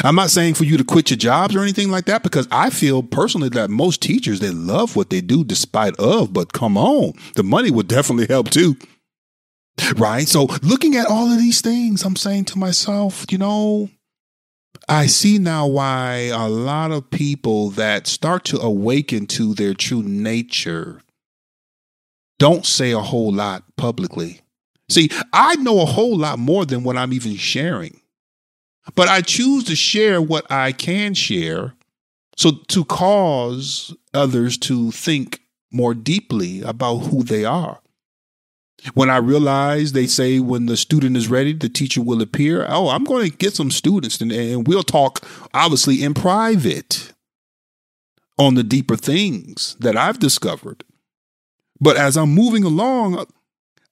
I'm 0.03 0.17
not 0.17 0.31
saying 0.31 0.55
for 0.55 0.65
you 0.65 0.77
to 0.77 0.85
quit 0.85 1.11
your 1.11 1.17
jobs 1.17 1.55
or 1.55 1.63
anything 1.63 1.91
like 1.91 2.07
that 2.07 2.23
because 2.23 2.49
I 2.51 2.71
feel 2.71 3.03
personally 3.03 3.49
that 3.51 3.71
most 3.71 4.03
teachers 4.03 4.41
they 4.41 4.51
love 4.51 4.97
what 4.97 5.11
they 5.11 5.21
do 5.21 5.45
despite 5.45 5.97
of, 5.97 6.33
but 6.33 6.53
come 6.53 6.77
on, 6.77 7.13
the 7.35 7.45
money 7.45 7.71
would 7.71 7.89
definitely 7.89 8.27
help 8.27 8.51
too. 8.51 8.77
Right? 9.97 10.27
So 10.27 10.47
looking 10.63 10.97
at 10.97 11.07
all 11.07 11.31
of 11.31 11.39
these 11.39 11.61
things, 11.61 12.05
I'm 12.05 12.17
saying 12.17 12.47
to 12.47 12.59
myself, 12.59 13.27
you 13.31 13.39
know, 13.39 13.91
I 14.89 15.07
see 15.07 15.39
now 15.39 15.67
why 15.67 16.31
a 16.33 16.49
lot 16.49 16.93
of 16.93 17.11
people 17.11 17.71
that 17.71 18.07
start 18.07 18.45
to 18.47 18.61
awaken 18.61 19.27
to 19.29 19.55
their 19.55 19.75
true 19.75 20.03
nature 20.03 21.03
don't 22.39 22.67
say 22.67 22.93
a 22.93 23.01
whole 23.01 23.33
lot 23.33 23.65
publicly. 23.77 24.41
See, 24.89 25.11
I 25.33 25.57
know 25.57 25.81
a 25.81 25.87
whole 25.87 26.17
lot 26.17 26.39
more 26.39 26.65
than 26.65 26.85
what 26.85 26.97
I'm 26.97 27.13
even 27.13 27.37
sharing. 27.37 28.01
But 28.95 29.09
I 29.09 29.21
choose 29.21 29.65
to 29.65 29.77
share 29.77 30.23
what 30.23 30.51
I 30.51 30.73
can 30.73 31.15
share 31.15 31.75
so 32.37 32.53
to 32.69 32.85
cause 32.85 33.95
others 34.13 34.59
to 34.59 34.91
think 34.91 35.41
more 35.73 35.95
deeply 35.95 36.63
about 36.63 36.99
who 36.99 37.23
they 37.23 37.45
are. 37.45 37.81
When 38.95 39.11
I 39.11 39.17
realize 39.17 39.93
they 39.93 40.07
say 40.07 40.39
when 40.39 40.67
the 40.67 40.77
student 40.77 41.17
is 41.17 41.29
ready, 41.29 41.55
the 41.55 41.69
teacher 41.69 42.03
will 42.03 42.23
appear. 42.23 42.67
Oh, 42.69 42.89
I'm 42.89 43.05
going 43.05 43.29
to 43.29 43.37
get 43.37 43.55
some 43.55 43.71
students 43.71 44.21
and, 44.21 44.31
and 44.31 44.69
we'll 44.69 44.83
talk 44.83 45.27
obviously 45.55 46.03
in 46.03 46.15
private 46.15 47.13
on 48.39 48.55
the 48.55 48.63
deeper 48.63 48.97
things 48.97 49.77
that 49.81 49.97
I've 49.97 50.19
discovered. 50.19 50.85
But 51.81 51.97
as 51.97 52.17
I'm 52.17 52.35
moving 52.35 52.65
along, 52.65 53.27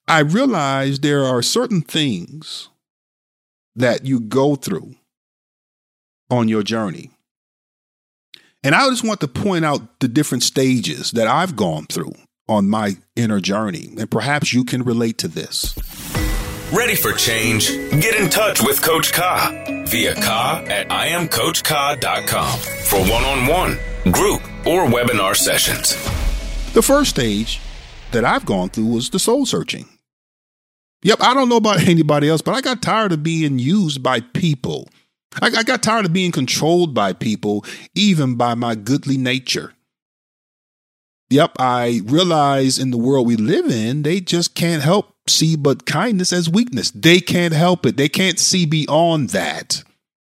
I 0.06 0.20
realize 0.20 1.00
there 1.00 1.24
are 1.24 1.42
certain 1.42 1.80
things 1.80 2.68
that 3.76 4.04
you 4.04 4.20
go 4.20 4.56
through 4.56 4.94
on 6.30 6.48
your 6.48 6.62
journey. 6.62 7.10
And 8.62 8.74
I 8.74 8.88
just 8.88 9.04
want 9.04 9.20
to 9.20 9.28
point 9.28 9.64
out 9.64 10.00
the 10.00 10.08
different 10.08 10.42
stages 10.42 11.10
that 11.12 11.26
I've 11.26 11.54
gone 11.54 11.84
through 11.86 12.14
on 12.48 12.68
my 12.68 12.96
inner 13.14 13.40
journey. 13.40 13.92
And 13.98 14.10
perhaps 14.10 14.52
you 14.54 14.64
can 14.64 14.82
relate 14.82 15.18
to 15.18 15.28
this. 15.28 15.74
Ready 16.72 16.94
for 16.94 17.12
change? 17.12 17.68
Get 17.68 18.16
in 18.16 18.30
touch 18.30 18.62
with 18.62 18.82
Coach 18.82 19.12
Ka 19.12 19.84
via 19.86 20.14
Ka 20.14 20.64
at 20.66 20.88
IamCoachKa.com 20.88 22.58
for 22.58 23.00
one 23.00 23.24
on 23.24 23.46
one, 23.46 23.78
group, 24.12 24.42
or 24.66 24.86
webinar 24.86 25.36
sessions. 25.36 25.94
The 26.72 26.82
first 26.82 27.10
stage 27.10 27.60
that 28.12 28.24
I've 28.24 28.46
gone 28.46 28.70
through 28.70 28.86
was 28.86 29.10
the 29.10 29.18
soul 29.18 29.46
searching. 29.46 29.88
Yep, 31.04 31.18
I 31.22 31.34
don't 31.34 31.48
know 31.48 31.56
about 31.58 31.82
anybody 31.88 32.28
else, 32.28 32.42
but 32.42 32.54
I 32.54 32.60
got 32.60 32.82
tired 32.82 33.12
of 33.12 33.22
being 33.22 33.58
used 33.58 34.02
by 34.02 34.20
people. 34.20 34.88
I, 35.40 35.46
I 35.46 35.62
got 35.62 35.82
tired 35.82 36.06
of 36.06 36.12
being 36.12 36.32
controlled 36.32 36.94
by 36.94 37.12
people, 37.12 37.64
even 37.94 38.34
by 38.34 38.54
my 38.54 38.74
goodly 38.74 39.16
nature. 39.16 39.74
Yep, 41.30 41.52
I 41.58 42.00
realize 42.04 42.78
in 42.78 42.90
the 42.90 42.98
world 42.98 43.26
we 43.26 43.36
live 43.36 43.66
in, 43.66 44.02
they 44.02 44.20
just 44.20 44.54
can't 44.54 44.82
help 44.82 45.14
see 45.26 45.56
but 45.56 45.86
kindness 45.86 46.32
as 46.32 46.50
weakness. 46.50 46.90
They 46.90 47.20
can't 47.20 47.54
help 47.54 47.86
it. 47.86 47.96
They 47.96 48.08
can't 48.08 48.38
see 48.38 48.66
beyond 48.66 49.30
that. 49.30 49.82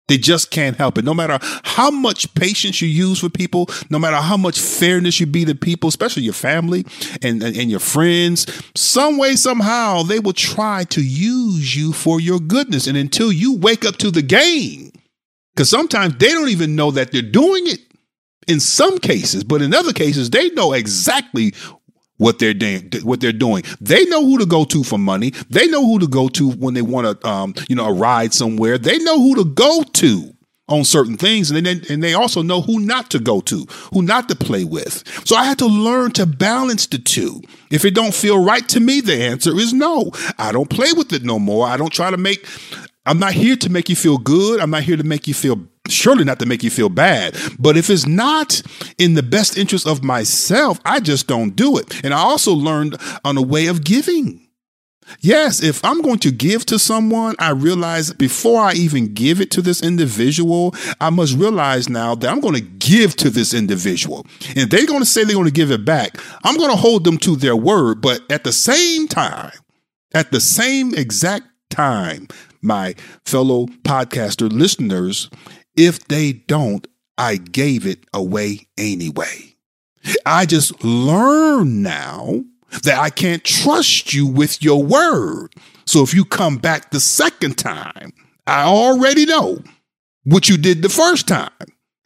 They 0.09 0.17
just 0.17 0.51
can't 0.51 0.75
help 0.75 0.97
it. 0.97 1.05
No 1.05 1.13
matter 1.13 1.39
how 1.63 1.89
much 1.89 2.33
patience 2.35 2.81
you 2.81 2.89
use 2.89 3.19
for 3.19 3.29
people, 3.29 3.69
no 3.89 3.97
matter 3.97 4.17
how 4.17 4.35
much 4.35 4.59
fairness 4.59 5.19
you 5.19 5.25
be 5.25 5.45
to 5.45 5.55
people, 5.55 5.87
especially 5.87 6.23
your 6.23 6.33
family 6.33 6.85
and, 7.21 7.41
and, 7.41 7.55
and, 7.55 7.71
your 7.71 7.79
friends, 7.79 8.45
some 8.75 9.17
way, 9.17 9.35
somehow, 9.35 10.03
they 10.03 10.19
will 10.19 10.33
try 10.33 10.83
to 10.85 11.01
use 11.01 11.75
you 11.75 11.93
for 11.93 12.19
your 12.19 12.39
goodness. 12.39 12.85
And 12.85 12.97
until 12.97 13.31
you 13.31 13.57
wake 13.57 13.85
up 13.85 13.95
to 13.97 14.11
the 14.11 14.21
game, 14.21 14.91
because 15.55 15.69
sometimes 15.69 16.17
they 16.17 16.29
don't 16.29 16.49
even 16.49 16.75
know 16.75 16.91
that 16.91 17.11
they're 17.11 17.21
doing 17.21 17.67
it 17.67 17.79
in 18.47 18.59
some 18.59 18.99
cases, 18.99 19.45
but 19.45 19.61
in 19.61 19.73
other 19.73 19.93
cases, 19.93 20.29
they 20.29 20.49
know 20.49 20.73
exactly 20.73 21.53
what 22.23 22.39
they're 22.39 22.53
doing. 22.53 22.89
What 23.03 23.19
they're 23.19 23.33
doing. 23.33 23.63
They 23.81 24.05
know 24.05 24.23
who 24.23 24.37
to 24.37 24.45
go 24.45 24.63
to 24.65 24.83
for 24.83 24.97
money. 24.97 25.31
They 25.49 25.67
know 25.67 25.85
who 25.85 25.99
to 25.99 26.07
go 26.07 26.29
to 26.29 26.51
when 26.51 26.73
they 26.73 26.81
want 26.81 27.21
to, 27.21 27.27
um, 27.27 27.53
you 27.67 27.75
know, 27.75 27.87
a 27.87 27.93
ride 27.93 28.33
somewhere. 28.33 28.77
They 28.77 28.97
know 28.99 29.19
who 29.19 29.35
to 29.35 29.45
go 29.45 29.83
to 29.83 30.33
on 30.69 30.85
certain 30.85 31.17
things, 31.17 31.51
and 31.51 31.65
then 31.65 31.81
and 31.89 32.01
they 32.01 32.13
also 32.13 32.41
know 32.41 32.61
who 32.61 32.79
not 32.79 33.11
to 33.11 33.19
go 33.19 33.41
to, 33.41 33.65
who 33.91 34.01
not 34.01 34.29
to 34.29 34.35
play 34.35 34.63
with. 34.63 35.03
So 35.27 35.35
I 35.35 35.43
had 35.43 35.59
to 35.59 35.65
learn 35.65 36.11
to 36.11 36.25
balance 36.25 36.87
the 36.87 36.97
two. 36.97 37.41
If 37.69 37.83
it 37.83 37.93
don't 37.93 38.13
feel 38.13 38.41
right 38.41 38.67
to 38.69 38.79
me, 38.79 39.01
the 39.01 39.21
answer 39.21 39.53
is 39.59 39.73
no. 39.73 40.11
I 40.37 40.53
don't 40.53 40.69
play 40.69 40.93
with 40.93 41.11
it 41.11 41.23
no 41.23 41.37
more. 41.37 41.67
I 41.67 41.75
don't 41.75 41.91
try 41.91 42.09
to 42.09 42.17
make. 42.17 42.47
I'm 43.05 43.19
not 43.19 43.33
here 43.33 43.57
to 43.57 43.69
make 43.69 43.89
you 43.89 43.97
feel 43.97 44.17
good. 44.17 44.61
I'm 44.61 44.69
not 44.69 44.83
here 44.83 44.95
to 44.95 45.03
make 45.03 45.27
you 45.27 45.33
feel 45.33 45.67
surely 45.87 46.23
not 46.23 46.39
to 46.39 46.45
make 46.45 46.63
you 46.63 46.69
feel 46.69 46.89
bad. 46.89 47.35
But 47.59 47.77
if 47.77 47.89
it's 47.89 48.05
not 48.05 48.61
in 48.97 49.15
the 49.15 49.23
best 49.23 49.57
interest 49.57 49.87
of 49.87 50.03
myself, 50.03 50.79
I 50.85 50.99
just 50.99 51.27
don't 51.27 51.55
do 51.55 51.77
it. 51.77 52.03
And 52.03 52.13
I 52.13 52.19
also 52.19 52.53
learned 52.53 52.97
on 53.25 53.37
a 53.37 53.41
way 53.41 53.67
of 53.67 53.83
giving. 53.83 54.39
Yes, 55.19 55.61
if 55.61 55.83
I'm 55.83 56.01
going 56.01 56.19
to 56.19 56.31
give 56.31 56.65
to 56.67 56.79
someone, 56.79 57.35
I 57.37 57.51
realize 57.51 58.13
before 58.13 58.61
I 58.61 58.73
even 58.73 59.13
give 59.13 59.41
it 59.41 59.51
to 59.51 59.61
this 59.61 59.83
individual, 59.83 60.73
I 61.01 61.09
must 61.09 61.37
realize 61.37 61.89
now 61.89 62.15
that 62.15 62.29
I'm 62.29 62.39
going 62.39 62.55
to 62.55 62.61
give 62.61 63.15
to 63.17 63.29
this 63.29 63.53
individual. 63.53 64.25
And 64.55 64.71
they're 64.71 64.85
going 64.85 65.01
to 65.01 65.05
say 65.05 65.23
they're 65.23 65.35
going 65.35 65.45
to 65.45 65.51
give 65.51 65.71
it 65.71 65.85
back. 65.85 66.17
I'm 66.43 66.57
going 66.57 66.71
to 66.71 66.77
hold 66.77 67.03
them 67.03 67.17
to 67.19 67.35
their 67.35 67.55
word. 67.55 68.01
But 68.01 68.21
at 68.31 68.43
the 68.43 68.53
same 68.53 69.07
time, 69.07 69.51
at 70.13 70.31
the 70.31 70.39
same 70.39 70.93
exact 70.93 71.47
time, 71.69 72.27
my 72.61 72.95
fellow 73.25 73.65
podcaster 73.83 74.51
listeners, 74.51 75.29
if 75.75 76.07
they 76.07 76.33
don't, 76.33 76.87
I 77.17 77.37
gave 77.37 77.85
it 77.85 78.05
away 78.13 78.67
anyway. 78.77 79.55
I 80.25 80.45
just 80.45 80.83
learn 80.83 81.81
now 81.81 82.43
that 82.83 82.99
I 82.99 83.09
can't 83.09 83.43
trust 83.43 84.13
you 84.13 84.25
with 84.25 84.63
your 84.63 84.83
word. 84.83 85.53
So 85.85 86.01
if 86.03 86.13
you 86.13 86.25
come 86.25 86.57
back 86.57 86.91
the 86.91 86.99
second 86.99 87.57
time, 87.57 88.13
I 88.47 88.63
already 88.63 89.25
know 89.25 89.59
what 90.23 90.49
you 90.49 90.57
did 90.57 90.81
the 90.81 90.89
first 90.89 91.27
time. 91.27 91.51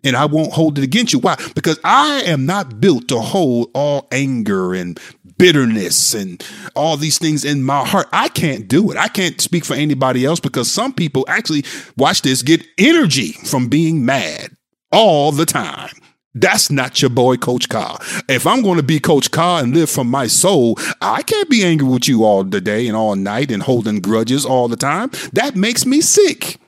And 0.03 0.15
I 0.15 0.25
won't 0.25 0.53
hold 0.53 0.77
it 0.77 0.83
against 0.83 1.11
you. 1.11 1.19
Why? 1.19 1.35
Because 1.55 1.79
I 1.83 2.21
am 2.25 2.45
not 2.45 2.79
built 2.79 3.07
to 3.09 3.19
hold 3.19 3.71
all 3.73 4.07
anger 4.11 4.73
and 4.73 4.99
bitterness 5.37 6.13
and 6.13 6.43
all 6.75 6.97
these 6.97 7.17
things 7.19 7.45
in 7.45 7.63
my 7.63 7.85
heart. 7.85 8.07
I 8.11 8.29
can't 8.29 8.67
do 8.67 8.91
it. 8.91 8.97
I 8.97 9.07
can't 9.07 9.39
speak 9.41 9.65
for 9.65 9.73
anybody 9.73 10.25
else 10.25 10.39
because 10.39 10.69
some 10.69 10.93
people 10.93 11.25
actually, 11.27 11.63
watch 11.97 12.21
this, 12.21 12.41
get 12.41 12.65
energy 12.77 13.33
from 13.33 13.67
being 13.67 14.05
mad 14.05 14.51
all 14.91 15.31
the 15.31 15.45
time. 15.45 15.91
That's 16.33 16.69
not 16.69 17.01
your 17.01 17.09
boy, 17.09 17.37
Coach 17.37 17.67
Ka. 17.67 17.97
If 18.29 18.45
I'm 18.45 18.61
going 18.61 18.77
to 18.77 18.83
be 18.83 18.99
Coach 18.99 19.31
Ka 19.31 19.59
and 19.59 19.73
live 19.73 19.89
from 19.89 20.07
my 20.07 20.27
soul, 20.27 20.77
I 21.01 21.23
can't 21.23 21.49
be 21.49 21.63
angry 21.63 21.87
with 21.87 22.07
you 22.07 22.25
all 22.25 22.43
the 22.43 22.61
day 22.61 22.87
and 22.87 22.95
all 22.95 23.15
night 23.15 23.49
and 23.49 23.63
holding 23.63 24.01
grudges 24.01 24.45
all 24.45 24.67
the 24.67 24.75
time. 24.75 25.09
That 25.33 25.55
makes 25.55 25.85
me 25.85 25.99
sick. 25.99 26.59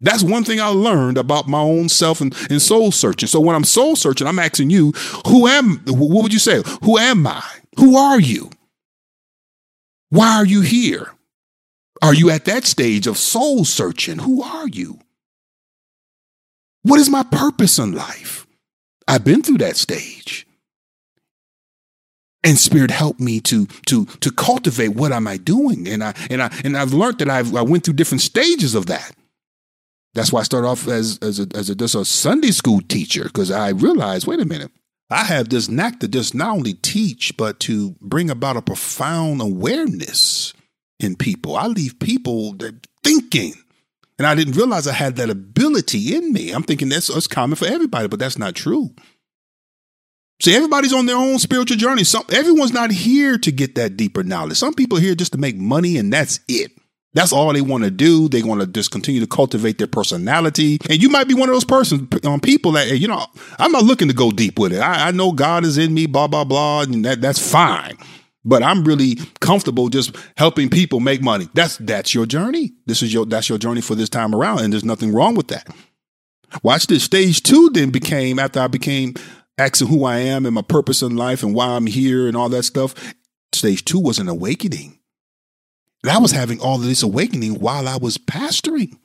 That's 0.00 0.22
one 0.22 0.44
thing 0.44 0.60
I 0.60 0.66
learned 0.66 1.16
about 1.16 1.48
my 1.48 1.60
own 1.60 1.88
self 1.88 2.20
and, 2.20 2.36
and 2.50 2.60
soul 2.60 2.92
searching. 2.92 3.26
So 3.26 3.40
when 3.40 3.56
I'm 3.56 3.64
soul 3.64 3.96
searching, 3.96 4.26
I'm 4.26 4.38
asking 4.38 4.68
you, 4.68 4.92
who 5.26 5.46
am, 5.46 5.78
what 5.86 6.22
would 6.24 6.32
you 6.32 6.38
say? 6.38 6.62
Who 6.82 6.98
am 6.98 7.26
I? 7.26 7.42
Who 7.76 7.96
are 7.96 8.20
you? 8.20 8.50
Why 10.10 10.36
are 10.36 10.46
you 10.46 10.60
here? 10.60 11.12
Are 12.02 12.14
you 12.14 12.30
at 12.30 12.44
that 12.44 12.64
stage 12.64 13.06
of 13.06 13.18
soul 13.18 13.64
searching? 13.64 14.18
Who 14.18 14.42
are 14.42 14.68
you? 14.68 15.00
What 16.82 17.00
is 17.00 17.08
my 17.08 17.22
purpose 17.22 17.78
in 17.78 17.92
life? 17.92 18.46
I've 19.08 19.24
been 19.24 19.42
through 19.42 19.58
that 19.58 19.76
stage. 19.76 20.46
And 22.42 22.58
spirit 22.58 22.90
helped 22.90 23.20
me 23.20 23.40
to 23.40 23.66
to 23.86 24.04
to 24.04 24.30
cultivate 24.30 24.88
what 24.88 25.12
am 25.12 25.26
I 25.26 25.38
doing? 25.38 25.88
And 25.88 26.04
I 26.04 26.14
and 26.28 26.42
I 26.42 26.54
and 26.62 26.76
I've 26.76 26.92
learned 26.92 27.18
that 27.20 27.30
I've 27.30 27.54
I 27.56 27.62
went 27.62 27.84
through 27.84 27.94
different 27.94 28.20
stages 28.20 28.74
of 28.74 28.86
that. 28.86 29.16
That's 30.12 30.30
why 30.30 30.40
I 30.40 30.42
started 30.42 30.68
off 30.68 30.86
as 30.86 31.18
as 31.22 31.40
a, 31.40 31.46
as 31.54 31.70
a, 31.70 31.74
just 31.74 31.94
a 31.94 32.04
Sunday 32.04 32.50
school 32.50 32.82
teacher 32.82 33.24
because 33.24 33.50
I 33.50 33.70
realized, 33.70 34.26
wait 34.26 34.40
a 34.40 34.44
minute, 34.44 34.70
I 35.14 35.22
have 35.22 35.48
this 35.48 35.68
knack 35.68 36.00
to 36.00 36.08
just 36.08 36.34
not 36.34 36.50
only 36.50 36.74
teach, 36.74 37.36
but 37.36 37.60
to 37.60 37.94
bring 38.00 38.30
about 38.30 38.56
a 38.56 38.62
profound 38.62 39.40
awareness 39.40 40.52
in 40.98 41.14
people. 41.14 41.56
I 41.56 41.68
leave 41.68 42.00
people 42.00 42.56
thinking. 43.04 43.54
And 44.18 44.26
I 44.26 44.34
didn't 44.34 44.56
realize 44.56 44.88
I 44.88 44.92
had 44.92 45.14
that 45.16 45.30
ability 45.30 46.16
in 46.16 46.32
me. 46.32 46.50
I'm 46.50 46.64
thinking 46.64 46.88
that's, 46.88 47.06
that's 47.06 47.28
common 47.28 47.54
for 47.54 47.66
everybody, 47.66 48.08
but 48.08 48.18
that's 48.18 48.38
not 48.38 48.56
true. 48.56 48.90
See, 50.42 50.56
everybody's 50.56 50.92
on 50.92 51.06
their 51.06 51.16
own 51.16 51.38
spiritual 51.38 51.76
journey. 51.76 52.02
Some 52.02 52.24
everyone's 52.32 52.72
not 52.72 52.90
here 52.90 53.38
to 53.38 53.52
get 53.52 53.76
that 53.76 53.96
deeper 53.96 54.24
knowledge. 54.24 54.58
Some 54.58 54.74
people 54.74 54.98
are 54.98 55.00
here 55.00 55.14
just 55.14 55.32
to 55.32 55.38
make 55.38 55.56
money 55.56 55.96
and 55.96 56.12
that's 56.12 56.40
it. 56.48 56.72
That's 57.14 57.32
all 57.32 57.52
they 57.52 57.60
want 57.60 57.84
to 57.84 57.90
do. 57.90 58.28
They 58.28 58.42
want 58.42 58.60
to 58.60 58.66
just 58.66 58.90
continue 58.90 59.20
to 59.20 59.26
cultivate 59.26 59.78
their 59.78 59.86
personality. 59.86 60.78
And 60.90 61.00
you 61.00 61.08
might 61.08 61.28
be 61.28 61.34
one 61.34 61.48
of 61.48 61.54
those 61.54 61.64
persons, 61.64 62.08
um, 62.24 62.40
people 62.40 62.72
that, 62.72 62.98
you 62.98 63.08
know, 63.08 63.24
I'm 63.58 63.72
not 63.72 63.84
looking 63.84 64.08
to 64.08 64.14
go 64.14 64.30
deep 64.30 64.58
with 64.58 64.72
it. 64.72 64.80
I, 64.80 65.08
I 65.08 65.10
know 65.12 65.32
God 65.32 65.64
is 65.64 65.78
in 65.78 65.94
me, 65.94 66.06
blah, 66.06 66.26
blah, 66.26 66.44
blah, 66.44 66.82
and 66.82 67.04
that, 67.04 67.20
that's 67.20 67.38
fine. 67.50 67.96
But 68.44 68.62
I'm 68.62 68.84
really 68.84 69.16
comfortable 69.40 69.88
just 69.88 70.14
helping 70.36 70.68
people 70.68 71.00
make 71.00 71.22
money. 71.22 71.48
That's 71.54 71.78
that's 71.78 72.14
your 72.14 72.26
journey. 72.26 72.72
This 72.84 73.02
is 73.02 73.14
your 73.14 73.24
that's 73.24 73.48
your 73.48 73.56
journey 73.56 73.80
for 73.80 73.94
this 73.94 74.10
time 74.10 74.34
around, 74.34 74.58
and 74.58 74.70
there's 74.70 74.84
nothing 74.84 75.14
wrong 75.14 75.34
with 75.34 75.48
that. 75.48 75.74
Watch 76.62 76.88
this. 76.88 77.04
Stage 77.04 77.42
two 77.42 77.70
then 77.72 77.88
became 77.88 78.38
after 78.38 78.60
I 78.60 78.66
became 78.66 79.14
asking 79.56 79.88
who 79.88 80.04
I 80.04 80.18
am 80.18 80.44
and 80.44 80.54
my 80.54 80.62
purpose 80.62 81.00
in 81.00 81.16
life 81.16 81.42
and 81.42 81.54
why 81.54 81.68
I'm 81.68 81.86
here 81.86 82.28
and 82.28 82.36
all 82.36 82.50
that 82.50 82.64
stuff. 82.64 82.94
Stage 83.54 83.82
two 83.82 84.00
was 84.00 84.18
an 84.18 84.28
awakening. 84.28 84.98
And 86.04 86.10
I 86.10 86.18
was 86.18 86.32
having 86.32 86.60
all 86.60 86.76
of 86.76 86.84
this 86.84 87.02
awakening 87.02 87.60
while 87.60 87.88
I 87.88 87.96
was 87.96 88.18
pastoring. 88.18 88.98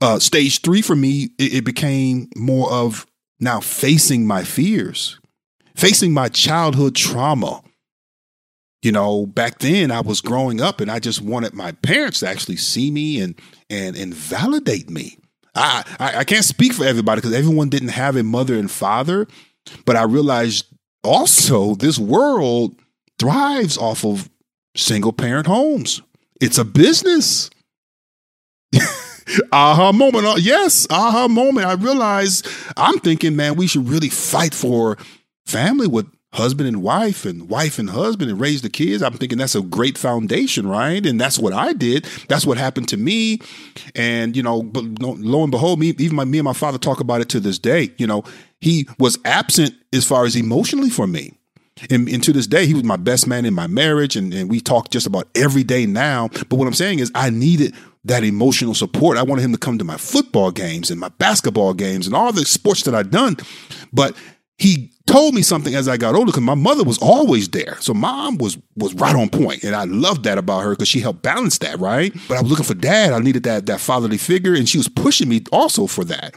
Uh, 0.00 0.18
stage 0.18 0.60
three 0.60 0.82
for 0.82 0.96
me, 0.96 1.30
it, 1.38 1.54
it 1.54 1.64
became 1.64 2.28
more 2.36 2.68
of 2.72 3.06
now 3.38 3.60
facing 3.60 4.26
my 4.26 4.42
fears, 4.42 5.20
facing 5.76 6.12
my 6.12 6.28
childhood 6.30 6.96
trauma. 6.96 7.62
You 8.82 8.90
know, 8.90 9.26
back 9.26 9.60
then 9.60 9.92
I 9.92 10.00
was 10.00 10.20
growing 10.20 10.60
up 10.60 10.80
and 10.80 10.90
I 10.90 10.98
just 10.98 11.20
wanted 11.20 11.54
my 11.54 11.70
parents 11.70 12.20
to 12.20 12.28
actually 12.28 12.56
see 12.56 12.90
me 12.90 13.20
and 13.20 13.40
and 13.70 13.94
and 13.96 14.12
validate 14.12 14.90
me. 14.90 15.16
I 15.54 15.84
I, 16.00 16.16
I 16.18 16.24
can't 16.24 16.44
speak 16.44 16.72
for 16.72 16.86
everybody 16.86 17.20
because 17.20 17.34
everyone 17.34 17.68
didn't 17.68 17.90
have 17.90 18.16
a 18.16 18.24
mother 18.24 18.54
and 18.54 18.68
father, 18.68 19.28
but 19.84 19.94
I 19.94 20.02
realized 20.02 20.66
also 21.04 21.76
this 21.76 22.00
world 22.00 22.74
thrives 23.20 23.78
off 23.78 24.04
of 24.04 24.28
single 24.78 25.12
parent 25.12 25.46
homes. 25.46 26.02
It's 26.40 26.58
a 26.58 26.64
business. 26.64 27.50
aha 29.52 29.92
moment. 29.92 30.26
Uh, 30.26 30.36
yes, 30.38 30.86
aha 30.90 31.28
moment. 31.28 31.66
I 31.66 31.74
realize 31.74 32.42
I'm 32.76 32.98
thinking, 33.00 33.36
man, 33.36 33.56
we 33.56 33.66
should 33.66 33.88
really 33.88 34.08
fight 34.08 34.54
for 34.54 34.96
family 35.46 35.86
with 35.86 36.06
husband 36.32 36.68
and 36.68 36.82
wife 36.82 37.24
and 37.24 37.48
wife 37.48 37.78
and 37.78 37.90
husband 37.90 38.30
and 38.30 38.40
raise 38.40 38.62
the 38.62 38.68
kids. 38.68 39.02
I'm 39.02 39.14
thinking 39.14 39.38
that's 39.38 39.54
a 39.54 39.62
great 39.62 39.96
foundation, 39.96 40.66
right? 40.66 41.04
And 41.04 41.20
that's 41.20 41.38
what 41.38 41.52
I 41.52 41.72
did. 41.72 42.04
That's 42.28 42.44
what 42.44 42.58
happened 42.58 42.88
to 42.88 42.96
me. 42.96 43.40
And, 43.94 44.36
you 44.36 44.42
know, 44.42 44.62
but 44.62 44.84
lo 45.00 45.42
and 45.42 45.50
behold, 45.50 45.80
me, 45.80 45.94
even 45.98 46.16
my, 46.16 46.24
me 46.24 46.38
and 46.38 46.44
my 46.44 46.52
father 46.52 46.78
talk 46.78 47.00
about 47.00 47.22
it 47.22 47.30
to 47.30 47.40
this 47.40 47.58
day. 47.58 47.92
You 47.96 48.06
know, 48.06 48.24
he 48.60 48.86
was 48.98 49.18
absent 49.24 49.74
as 49.92 50.04
far 50.04 50.26
as 50.26 50.36
emotionally 50.36 50.90
for 50.90 51.06
me. 51.06 51.37
And, 51.90 52.08
and, 52.08 52.22
to 52.24 52.32
this 52.32 52.46
day, 52.46 52.66
he 52.66 52.74
was 52.74 52.84
my 52.84 52.96
best 52.96 53.26
man 53.26 53.44
in 53.44 53.54
my 53.54 53.66
marriage, 53.66 54.16
and, 54.16 54.32
and 54.34 54.50
we 54.50 54.60
talk 54.60 54.90
just 54.90 55.06
about 55.06 55.28
every 55.34 55.62
day 55.62 55.86
now. 55.86 56.28
But 56.28 56.52
what 56.52 56.66
I'm 56.66 56.74
saying 56.74 56.98
is, 56.98 57.10
I 57.14 57.30
needed 57.30 57.74
that 58.04 58.24
emotional 58.24 58.74
support. 58.74 59.16
I 59.16 59.22
wanted 59.22 59.42
him 59.42 59.52
to 59.52 59.58
come 59.58 59.78
to 59.78 59.84
my 59.84 59.96
football 59.96 60.50
games 60.50 60.90
and 60.90 60.98
my 60.98 61.08
basketball 61.08 61.74
games 61.74 62.06
and 62.06 62.16
all 62.16 62.32
the 62.32 62.44
sports 62.44 62.82
that 62.82 62.94
I'd 62.94 63.10
done. 63.10 63.36
But 63.92 64.16
he 64.58 64.92
told 65.06 65.34
me 65.34 65.42
something 65.42 65.74
as 65.74 65.88
I 65.88 65.96
got 65.96 66.14
older 66.14 66.26
because 66.26 66.42
my 66.42 66.54
mother 66.54 66.84
was 66.84 66.98
always 66.98 67.48
there. 67.48 67.76
So 67.80 67.94
mom 67.94 68.38
was 68.38 68.58
was 68.76 68.94
right 68.94 69.14
on 69.14 69.28
point, 69.30 69.62
and 69.62 69.74
I 69.74 69.84
loved 69.84 70.24
that 70.24 70.38
about 70.38 70.64
her 70.64 70.70
because 70.70 70.88
she 70.88 71.00
helped 71.00 71.22
balance 71.22 71.58
that, 71.58 71.78
right? 71.78 72.12
But 72.28 72.38
I 72.38 72.42
was 72.42 72.50
looking 72.50 72.66
for 72.66 72.74
dad. 72.74 73.12
I 73.12 73.18
needed 73.20 73.44
that 73.44 73.66
that 73.66 73.80
fatherly 73.80 74.18
figure, 74.18 74.54
and 74.54 74.68
she 74.68 74.78
was 74.78 74.88
pushing 74.88 75.28
me 75.28 75.44
also 75.52 75.86
for 75.86 76.04
that. 76.04 76.34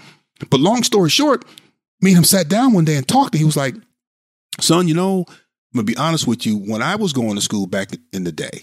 But 0.49 0.60
long 0.60 0.84
story 0.84 1.10
short, 1.10 1.45
me 2.01 2.12
and 2.12 2.19
him 2.19 2.23
sat 2.23 2.47
down 2.47 2.73
one 2.73 2.86
day 2.86 2.95
and 2.95 3.08
talked, 3.08 3.34
and 3.34 3.39
he 3.39 3.45
was 3.45 3.58
like, 3.58 3.75
son, 4.60 4.88
you 4.88 4.94
know, 4.94 5.26
I'm 5.28 5.78
gonna 5.78 5.86
be 5.86 5.98
honest 5.98 6.28
with 6.28 6.46
you. 6.46 6.58
When 6.58 6.82
I 6.82 6.96
was 6.96 7.14
going 7.14 7.36
to 7.36 7.42
school 7.42 7.68
back 7.68 7.92
in 8.12 8.24
the 8.24 8.32
day, 8.32 8.62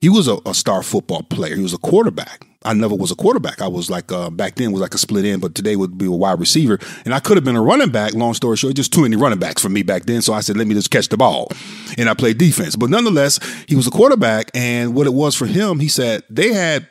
he 0.00 0.08
was 0.08 0.28
a, 0.28 0.38
a 0.44 0.54
star 0.54 0.82
football 0.82 1.22
player. 1.22 1.56
He 1.56 1.62
was 1.62 1.72
a 1.72 1.78
quarterback. 1.78 2.46
I 2.64 2.74
never 2.74 2.94
was 2.94 3.10
a 3.10 3.14
quarterback. 3.14 3.62
I 3.62 3.68
was 3.68 3.90
like 3.90 4.12
uh, 4.12 4.28
back 4.28 4.56
then 4.56 4.72
was 4.72 4.82
like 4.82 4.92
a 4.92 4.98
split 4.98 5.24
end, 5.24 5.40
but 5.40 5.54
today 5.54 5.76
would 5.76 5.96
be 5.96 6.06
a 6.06 6.10
wide 6.10 6.40
receiver. 6.40 6.78
And 7.04 7.14
I 7.14 7.20
could 7.20 7.36
have 7.36 7.44
been 7.44 7.56
a 7.56 7.62
running 7.62 7.90
back. 7.90 8.12
Long 8.12 8.34
story 8.34 8.56
short, 8.56 8.74
just 8.74 8.92
too 8.92 9.02
many 9.02 9.16
running 9.16 9.38
backs 9.38 9.62
for 9.62 9.68
me 9.68 9.82
back 9.82 10.04
then. 10.04 10.20
So 10.20 10.34
I 10.34 10.40
said, 10.40 10.56
let 10.56 10.66
me 10.66 10.74
just 10.74 10.90
catch 10.90 11.08
the 11.08 11.16
ball, 11.16 11.48
and 11.96 12.08
I 12.08 12.14
played 12.14 12.38
defense. 12.38 12.76
But 12.76 12.90
nonetheless, 12.90 13.38
he 13.68 13.76
was 13.76 13.86
a 13.86 13.90
quarterback, 13.90 14.50
and 14.54 14.94
what 14.94 15.06
it 15.06 15.14
was 15.14 15.34
for 15.34 15.46
him, 15.46 15.78
he 15.78 15.88
said 15.88 16.24
they 16.28 16.52
had 16.52 16.88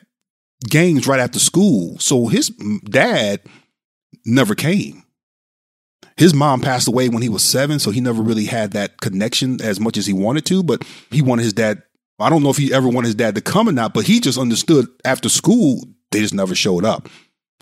games 0.70 1.08
right 1.08 1.20
after 1.20 1.40
school, 1.40 2.00
so 2.00 2.28
his 2.28 2.50
dad 2.50 3.42
never 4.26 4.56
came. 4.56 5.04
His 6.18 6.34
mom 6.34 6.62
passed 6.62 6.88
away 6.88 7.10
when 7.10 7.22
he 7.22 7.30
was 7.30 7.44
seven, 7.44 7.80
so 7.80 7.92
he 7.92 8.00
never 8.00 8.22
really 8.22 8.46
had 8.46 8.72
that 8.72 9.02
connection 9.02 9.62
as 9.62 9.80
much 9.80 9.98
as 9.98 10.06
he 10.06 10.14
wanted 10.14 10.46
to. 10.46 10.64
But 10.64 10.84
he 11.12 11.22
wanted 11.22 11.44
his 11.44 11.54
dad 11.54 11.84
I 12.20 12.30
don't 12.30 12.44
know 12.44 12.50
if 12.50 12.58
he 12.58 12.74
ever 12.74 12.88
wanted 12.88 13.08
his 13.08 13.16
dad 13.16 13.36
to 13.36 13.42
come 13.42 13.68
or 13.68 13.74
not, 13.74 13.94
but 13.94 14.06
he 14.06 14.20
just 14.20 14.38
understood 14.38 14.88
after 15.04 15.28
school, 15.28 15.84
they 16.12 16.22
just 16.22 16.34
never 16.34 16.56
showed 16.56 16.86
up. 16.86 17.10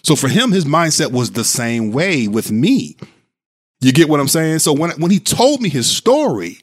So 0.04 0.16
for 0.16 0.28
him, 0.28 0.52
his 0.52 0.66
mindset 0.66 1.12
was 1.12 1.32
the 1.32 1.44
same 1.44 1.92
way 1.92 2.28
with 2.28 2.52
me. 2.52 2.98
You 3.82 3.92
get 3.92 4.10
what 4.10 4.20
I'm 4.20 4.28
saying? 4.28 4.60
So 4.60 4.74
when, 4.74 4.92
when 4.92 5.12
he 5.12 5.20
told 5.20 5.62
me 5.62 5.70
his 5.70 5.90
story, 5.90 6.58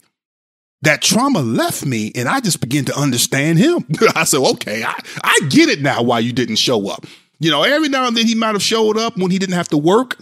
that 0.83 1.03
trauma 1.03 1.41
left 1.41 1.85
me 1.85 2.13
and 2.15 2.29
I 2.29 2.41
just 2.41 2.61
began 2.61 2.85
to 2.87 2.97
understand 2.97 3.59
him. 3.59 3.85
I 4.15 4.25
said, 4.25 4.41
okay, 4.41 4.85
I, 4.85 4.95
I 5.23 5.41
get 5.49 5.69
it 5.69 5.81
now 5.81 6.03
why 6.03 6.21
you 6.21 6.33
didn't 6.33 6.57
show 6.57 6.89
up. 6.89 7.07
You 7.41 7.51
know, 7.51 7.63
every 7.63 7.89
now 7.89 8.07
and 8.07 8.17
then 8.17 8.27
he 8.27 8.35
might 8.35 8.53
have 8.53 8.63
showed 8.63 8.97
up 8.99 9.17
when 9.17 9.31
he 9.31 9.39
didn't 9.39 9.57
have 9.57 9.69
to 9.69 9.79
work 9.79 10.19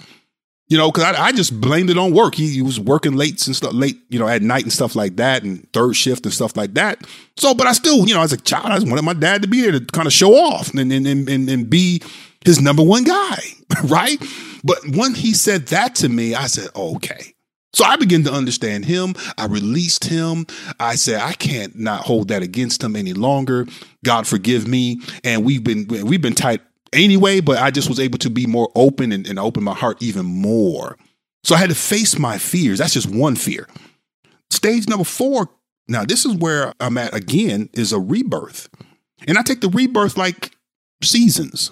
you 0.69 0.77
know, 0.77 0.91
because 0.91 1.05
I, 1.05 1.27
I, 1.27 1.33
just 1.33 1.59
blamed 1.61 1.89
it 1.89 1.97
on 1.97 2.13
work. 2.13 2.35
He, 2.35 2.49
he, 2.51 2.63
was 2.63 2.79
working 2.79 3.17
late 3.17 3.47
and 3.47 3.57
stuff, 3.57 3.73
late, 3.73 3.97
you 4.11 4.19
know, 4.19 4.29
at 4.29 4.43
night 4.43 4.65
and 4.65 4.73
stuff 4.73 4.95
like 4.95 5.17
that, 5.17 5.43
and 5.43 5.71
third 5.73 5.95
shift 5.97 6.27
and 6.27 6.35
stuff 6.35 6.57
like 6.57 6.75
that. 6.75 7.07
So, 7.37 7.55
but 7.55 7.67
I 7.67 7.73
still, 7.73 8.07
you 8.07 8.15
know, 8.15 8.21
as 8.21 8.33
a 8.33 8.37
child, 8.37 8.67
I 8.67 8.77
just 8.77 8.89
wanted 8.89 9.03
my 9.03 9.15
dad 9.15 9.43
to 9.43 9.49
be 9.49 9.63
there 9.63 9.73
to 9.73 9.81
kind 9.81 10.07
of 10.07 10.13
show 10.13 10.35
off 10.35 10.75
and 10.75 10.93
and 10.93 11.07
and, 11.07 11.49
and 11.49 11.71
be 11.71 12.03
his 12.45 12.61
number 12.61 12.83
one 12.83 13.05
guy, 13.05 13.39
right? 13.85 14.23
But 14.63 14.79
when 14.95 15.15
he 15.15 15.33
said 15.33 15.67
that 15.69 15.95
to 15.97 16.09
me, 16.09 16.35
I 16.35 16.47
said, 16.47 16.69
okay. 16.77 17.35
So 17.75 17.85
I 17.85 17.97
began 17.97 18.25
to 18.25 18.33
understand 18.33 18.87
him. 18.87 19.15
I 19.37 19.47
released 19.47 20.05
him. 20.05 20.47
I 20.81 20.97
said, 20.97 21.21
I 21.21 21.35
can't 21.35 21.79
not 21.79 22.01
hold 22.01 22.29
that 22.29 22.43
against 22.43 22.83
him 22.83 22.97
any 22.97 23.13
longer. 23.13 23.67
God 24.05 24.27
forgive 24.27 24.67
me. 24.67 25.01
And 25.23 25.45
we've 25.45 25.63
been 25.63 25.87
we've 25.87 26.23
been 26.23 26.35
tight 26.35 26.61
anyway, 26.93 27.41
but 27.41 27.59
I 27.59 27.71
just 27.71 27.89
was 27.89 28.01
able 28.01 28.19
to 28.19 28.31
be 28.31 28.47
more 28.47 28.71
open 28.75 29.13
and, 29.13 29.27
and 29.27 29.39
open 29.39 29.65
my 29.65 29.75
heart 29.75 30.03
even 30.03 30.27
more. 30.27 30.97
So 31.45 31.55
I 31.55 31.59
had 31.59 31.71
to 31.71 31.75
face 31.75 32.19
my 32.19 32.39
fears. 32.39 32.79
That's 32.79 32.95
just 32.95 33.11
one 33.11 33.37
fear. 33.37 33.69
Stage 34.51 34.89
number 34.89 35.05
four, 35.05 35.49
now 35.87 36.05
this 36.05 36.25
is 36.25 36.35
where 36.35 36.73
I'm 36.81 36.99
at 36.99 37.15
again, 37.15 37.69
is 37.73 37.93
a 37.93 38.01
rebirth. 38.01 38.69
And 39.27 39.39
I 39.39 39.43
take 39.43 39.61
the 39.61 39.69
rebirth 39.69 40.17
like 40.17 40.53
seasons. 41.03 41.71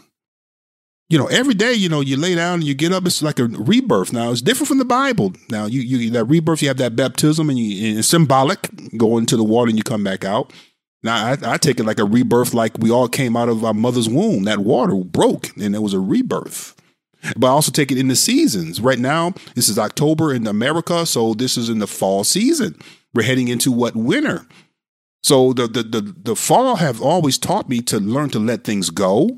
You 1.08 1.18
know, 1.18 1.26
every 1.26 1.54
day, 1.54 1.72
you 1.72 1.88
know, 1.88 2.00
you 2.00 2.16
lay 2.16 2.34
down 2.34 2.54
and 2.54 2.64
you 2.64 2.74
get 2.74 2.92
up, 2.92 3.06
it's 3.06 3.22
like 3.22 3.38
a 3.38 3.44
rebirth. 3.44 4.12
Now, 4.12 4.32
it's 4.32 4.42
different 4.42 4.66
from 4.66 4.78
the 4.78 4.84
Bible. 4.84 5.34
Now, 5.50 5.66
you, 5.66 5.80
you 5.80 6.10
that 6.10 6.24
rebirth, 6.24 6.62
you 6.62 6.68
have 6.68 6.78
that 6.78 6.96
baptism 6.96 7.48
and, 7.48 7.56
you, 7.58 7.88
and 7.88 7.98
it's 8.00 8.08
symbolic, 8.08 8.68
go 8.96 9.16
into 9.16 9.36
the 9.36 9.44
water 9.44 9.68
and 9.68 9.78
you 9.78 9.84
come 9.84 10.02
back 10.02 10.24
out. 10.24 10.52
Now 11.02 11.26
I, 11.26 11.36
I, 11.42 11.56
take 11.56 11.78
it 11.78 11.84
like 11.84 12.00
a 12.00 12.04
rebirth, 12.04 12.54
like 12.54 12.78
we 12.78 12.90
all 12.90 13.08
came 13.08 13.36
out 13.36 13.48
of 13.48 13.64
our 13.64 13.74
mother's 13.74 14.08
womb. 14.08 14.44
That 14.44 14.60
water 14.60 14.96
broke, 14.96 15.56
and 15.56 15.74
it 15.74 15.82
was 15.82 15.94
a 15.94 16.00
rebirth. 16.00 16.74
But 17.36 17.46
I 17.48 17.50
also 17.50 17.70
take 17.70 17.90
it 17.90 17.98
in 17.98 18.08
the 18.08 18.16
seasons. 18.16 18.80
Right 18.80 18.98
now, 18.98 19.34
this 19.54 19.68
is 19.68 19.78
October 19.78 20.32
in 20.32 20.46
America, 20.46 21.06
so 21.06 21.34
this 21.34 21.56
is 21.56 21.68
in 21.68 21.78
the 21.78 21.86
fall 21.86 22.24
season. 22.24 22.76
We're 23.14 23.22
heading 23.22 23.48
into 23.48 23.72
what 23.72 23.96
winter. 23.96 24.46
So 25.22 25.52
the 25.52 25.66
the 25.66 25.82
the, 25.82 26.14
the 26.22 26.36
fall 26.36 26.76
have 26.76 27.00
always 27.00 27.38
taught 27.38 27.68
me 27.68 27.80
to 27.82 27.98
learn 27.98 28.30
to 28.30 28.38
let 28.38 28.64
things 28.64 28.90
go. 28.90 29.28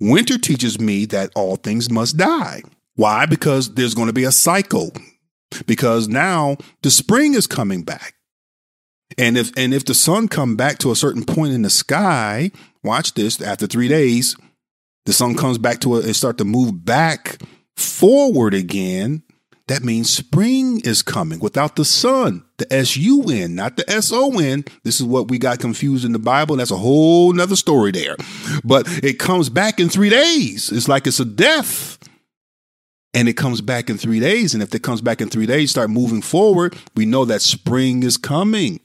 Winter 0.00 0.38
teaches 0.38 0.78
me 0.80 1.06
that 1.06 1.30
all 1.34 1.56
things 1.56 1.90
must 1.90 2.16
die. 2.16 2.62
Why? 2.94 3.26
Because 3.26 3.74
there's 3.74 3.94
going 3.94 4.06
to 4.06 4.12
be 4.12 4.24
a 4.24 4.32
cycle. 4.32 4.92
Because 5.66 6.08
now 6.08 6.56
the 6.82 6.90
spring 6.90 7.34
is 7.34 7.46
coming 7.46 7.82
back. 7.82 8.14
And 9.16 9.38
if 9.38 9.50
and 9.56 9.72
if 9.72 9.84
the 9.84 9.94
sun 9.94 10.28
come 10.28 10.56
back 10.56 10.78
to 10.78 10.90
a 10.90 10.96
certain 10.96 11.24
point 11.24 11.54
in 11.54 11.62
the 11.62 11.70
sky, 11.70 12.50
watch 12.82 13.14
this. 13.14 13.40
After 13.40 13.66
three 13.66 13.88
days, 13.88 14.36
the 15.06 15.12
sun 15.12 15.34
comes 15.34 15.56
back 15.56 15.80
to 15.80 15.96
it 15.96 16.04
and 16.04 16.14
start 16.14 16.36
to 16.38 16.44
move 16.44 16.84
back 16.84 17.40
forward 17.76 18.52
again. 18.52 19.22
That 19.68 19.84
means 19.84 20.08
spring 20.08 20.80
is 20.80 21.02
coming 21.02 21.40
without 21.40 21.76
the 21.76 21.84
sun, 21.84 22.42
the 22.56 22.70
S 22.72 22.96
U 22.96 23.22
N, 23.24 23.54
not 23.54 23.76
the 23.76 23.88
S 23.90 24.12
O 24.12 24.38
N. 24.38 24.64
This 24.82 24.98
is 24.98 25.06
what 25.06 25.28
we 25.28 25.38
got 25.38 25.58
confused 25.58 26.04
in 26.04 26.12
the 26.12 26.18
Bible. 26.18 26.56
That's 26.56 26.70
a 26.70 26.76
whole 26.76 27.32
nother 27.32 27.56
story 27.56 27.92
there. 27.92 28.16
But 28.64 28.86
it 29.04 29.18
comes 29.18 29.50
back 29.50 29.78
in 29.78 29.88
three 29.88 30.10
days. 30.10 30.72
It's 30.72 30.88
like 30.88 31.06
it's 31.06 31.20
a 31.20 31.24
death. 31.24 31.98
And 33.14 33.28
it 33.28 33.34
comes 33.34 33.60
back 33.60 33.90
in 33.90 33.98
three 33.98 34.20
days. 34.20 34.54
And 34.54 34.62
if 34.62 34.74
it 34.74 34.82
comes 34.82 35.00
back 35.00 35.20
in 35.20 35.28
three 35.28 35.46
days, 35.46 35.70
start 35.70 35.90
moving 35.90 36.22
forward, 36.22 36.76
we 36.94 37.04
know 37.04 37.24
that 37.24 37.42
spring 37.42 38.02
is 38.02 38.16
coming 38.16 38.80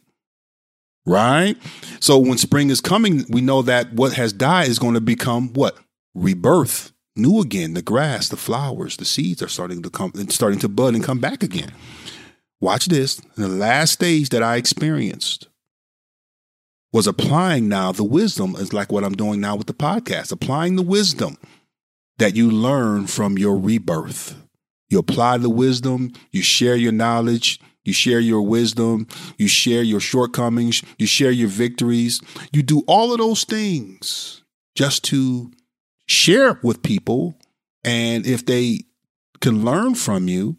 right? 1.06 1.56
So 2.00 2.18
when 2.18 2.38
spring 2.38 2.70
is 2.70 2.82
coming, 2.82 3.26
we 3.30 3.42
know 3.42 3.62
that 3.64 3.94
what 3.94 4.14
has 4.14 4.34
died 4.34 4.70
is 4.70 4.80
going 4.80 4.94
to 4.94 5.02
become 5.02 5.54
what? 5.54 5.78
Rebirth. 6.14 6.92
New 7.16 7.42
again. 7.42 7.74
The 7.74 7.82
grass, 7.82 8.30
the 8.30 8.38
flowers, 8.38 8.98
the 8.98 9.06
seeds 9.06 9.42
are 9.44 9.48
starting 9.48 9.84
to 9.84 9.90
come 9.90 10.12
starting 10.30 10.60
to 10.60 10.70
bud 10.70 10.96
and 10.96 11.04
come 11.04 11.20
back 11.20 11.44
again. 11.44 11.72
Watch 12.60 12.86
this. 12.86 13.18
The 13.36 13.48
last 13.48 13.92
stage 13.92 14.30
that 14.30 14.42
I 14.42 14.56
experienced 14.56 15.48
was 16.94 17.08
applying 17.08 17.68
now 17.68 17.92
the 17.92 18.04
wisdom 18.04 18.56
is 18.56 18.72
like 18.72 18.92
what 18.92 19.04
I'm 19.04 19.16
doing 19.16 19.42
now 19.42 19.56
with 19.56 19.68
the 19.68 19.74
podcast, 19.74 20.32
applying 20.32 20.76
the 20.76 20.84
wisdom 20.84 21.38
that 22.20 22.36
you 22.36 22.50
learn 22.50 23.08
from 23.08 23.38
your 23.38 23.58
rebirth. 23.58 24.36
You 24.90 25.00
apply 25.00 25.40
the 25.40 25.50
wisdom, 25.50 26.14
you 26.32 26.44
share 26.44 26.76
your 26.76 26.92
knowledge, 26.92 27.60
you 27.84 27.94
share 27.94 28.20
your 28.20 28.42
wisdom. 28.42 29.08
You 29.38 29.48
share 29.48 29.84
your 29.84 30.00
shortcomings. 30.00 30.84
You 30.98 31.08
share 31.08 31.32
your 31.32 31.50
victories. 31.50 32.22
You 32.52 32.64
do 32.64 32.84
all 32.88 33.12
of 33.12 33.18
those 33.18 33.44
things 33.44 34.44
just 34.76 35.04
to 35.06 35.52
share 36.08 36.60
with 36.64 36.84
people. 36.84 37.36
And 37.84 38.26
if 38.26 38.46
they 38.46 38.82
can 39.42 39.66
learn 39.66 39.96
from 39.96 40.28
you, 40.28 40.58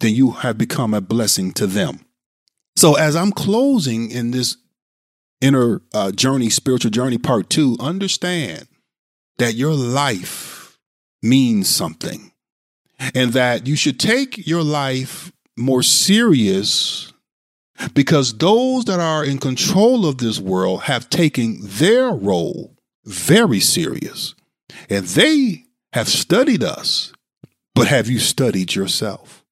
then 0.00 0.14
you 0.14 0.32
have 0.32 0.58
become 0.58 0.94
a 0.94 1.00
blessing 1.00 1.52
to 1.52 1.66
them. 1.66 2.04
So, 2.76 2.94
as 2.94 3.16
I'm 3.16 3.32
closing 3.32 4.10
in 4.10 4.30
this 4.30 4.56
inner 5.40 5.82
uh, 5.92 6.12
journey, 6.12 6.50
spiritual 6.50 6.90
journey, 6.90 7.18
part 7.18 7.50
two, 7.50 7.76
understand 7.80 8.68
that 9.38 9.54
your 9.54 9.74
life 9.74 10.78
means 11.22 11.68
something 11.68 12.32
and 13.14 13.32
that 13.32 13.66
you 13.66 13.76
should 13.76 13.98
take 13.98 14.46
your 14.46 14.62
life 14.62 15.32
more 15.60 15.82
serious 15.82 17.12
because 17.94 18.36
those 18.36 18.84
that 18.86 19.00
are 19.00 19.24
in 19.24 19.38
control 19.38 20.06
of 20.06 20.18
this 20.18 20.38
world 20.38 20.82
have 20.82 21.08
taken 21.10 21.58
their 21.62 22.10
role 22.10 22.76
very 23.04 23.60
serious 23.60 24.34
and 24.88 25.06
they 25.06 25.64
have 25.92 26.08
studied 26.08 26.62
us. 26.62 27.12
But 27.74 27.88
have 27.88 28.08
you 28.08 28.18
studied 28.18 28.74
yourself? 28.74 29.44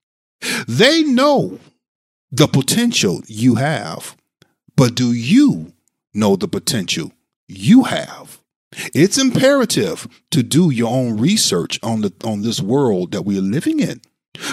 They 0.66 1.03
know 1.03 1.59
the 2.31 2.47
potential 2.47 3.23
you 3.27 3.57
have, 3.57 4.16
but 4.77 4.94
do 4.94 5.12
you 5.12 5.73
know 6.12 6.37
the 6.37 6.49
potential 6.49 7.12
you 7.47 7.85
have? 7.85 8.40
It's 8.94 9.18
imperative 9.18 10.07
to 10.31 10.42
do 10.42 10.71
your 10.71 10.90
own 10.90 11.16
research 11.18 11.81
on 11.83 12.03
the 12.03 12.12
on 12.23 12.42
this 12.42 12.61
world 12.61 13.12
that 13.12 13.23
we 13.23 13.38
are 13.38 13.42
living 13.42 13.81
in 13.81 14.01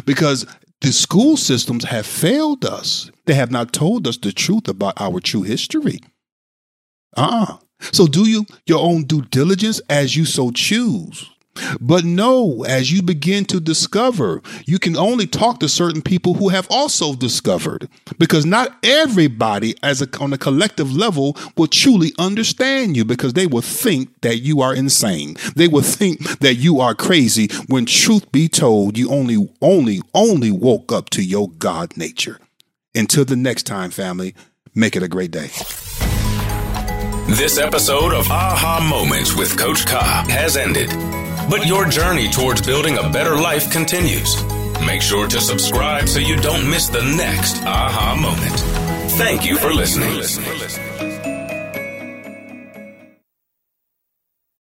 because 0.06 0.46
the 0.82 0.92
school 0.92 1.38
systems 1.38 1.86
have 1.86 2.06
failed 2.06 2.66
us. 2.66 3.10
They 3.26 3.34
have 3.34 3.52
not 3.52 3.74
told 3.74 4.08
us 4.08 4.18
the 4.18 4.32
truth 4.32 4.68
about 4.68 5.00
our 5.00 5.20
true 5.20 5.44
history. 5.44 6.00
Ah, 7.18 7.56
uh-uh. 7.56 7.58
so 7.92 8.08
do 8.08 8.28
you 8.28 8.46
your 8.66 8.82
own 8.84 9.04
due 9.04 9.22
diligence 9.22 9.80
as 9.90 10.16
you 10.16 10.26
so 10.26 10.52
choose. 10.52 11.30
But 11.80 12.06
no, 12.06 12.64
as 12.64 12.92
you 12.92 13.02
begin 13.02 13.46
to 13.46 13.60
discover, 13.60 14.42
you 14.66 14.80
can 14.80 14.98
only 14.98 15.28
talk 15.28 15.60
to 15.60 15.70
certain 15.70 16.02
people 16.02 16.36
who 16.36 16.50
have 16.50 16.68
also 16.70 17.16
discovered, 17.16 17.88
because 18.18 18.46
not 18.46 18.76
everybody, 18.84 19.76
as 19.82 20.02
a, 20.02 20.08
on 20.20 20.34
a 20.34 20.38
collective 20.38 20.92
level, 20.94 21.38
will 21.58 21.68
truly 21.68 22.12
understand 22.20 22.98
you 22.98 23.06
because 23.06 23.34
they 23.34 23.48
will 23.48 23.62
think 23.62 24.10
that 24.22 24.38
you 24.38 24.62
are 24.62 24.76
insane. 24.76 25.36
They 25.56 25.68
will 25.68 25.82
think 25.82 26.40
that 26.40 26.56
you 26.56 26.80
are 26.80 26.94
crazy. 26.96 27.48
When 27.68 27.86
truth 27.86 28.32
be 28.32 28.48
told, 28.48 28.98
you 28.98 29.10
only, 29.10 29.50
only, 29.62 30.02
only 30.14 30.52
woke 30.52 30.92
up 30.92 31.10
to 31.12 31.24
your 31.24 31.50
God 31.50 31.96
nature. 31.98 32.40
Until 32.94 33.26
the 33.26 33.36
next 33.36 33.64
time, 33.64 33.92
family, 33.92 34.36
make 34.74 34.96
it 34.96 35.04
a 35.04 35.08
great 35.08 35.32
day. 35.32 35.50
This 37.28 37.58
episode 37.58 38.14
of 38.14 38.30
Aha 38.30 38.86
Moments 38.88 39.36
with 39.36 39.58
Coach 39.58 39.88
Ka 39.88 40.26
has 40.30 40.58
ended. 40.58 40.92
But 41.50 41.68
your 41.68 41.86
journey 41.86 42.30
towards 42.30 42.62
building 42.62 42.98
a 42.98 43.10
better 43.10 43.36
life 43.36 43.72
continues. 43.72 44.44
Make 44.86 45.02
sure 45.02 45.28
to 45.28 45.40
subscribe 45.40 46.08
so 46.10 46.20
you 46.20 46.36
don't 46.38 46.70
miss 46.70 46.88
the 46.90 47.04
next 47.04 47.62
aha 47.64 48.16
moment. 48.20 49.12
Thank 49.18 49.46
you 49.46 49.58
for 49.58 49.74
listening. 49.74 50.95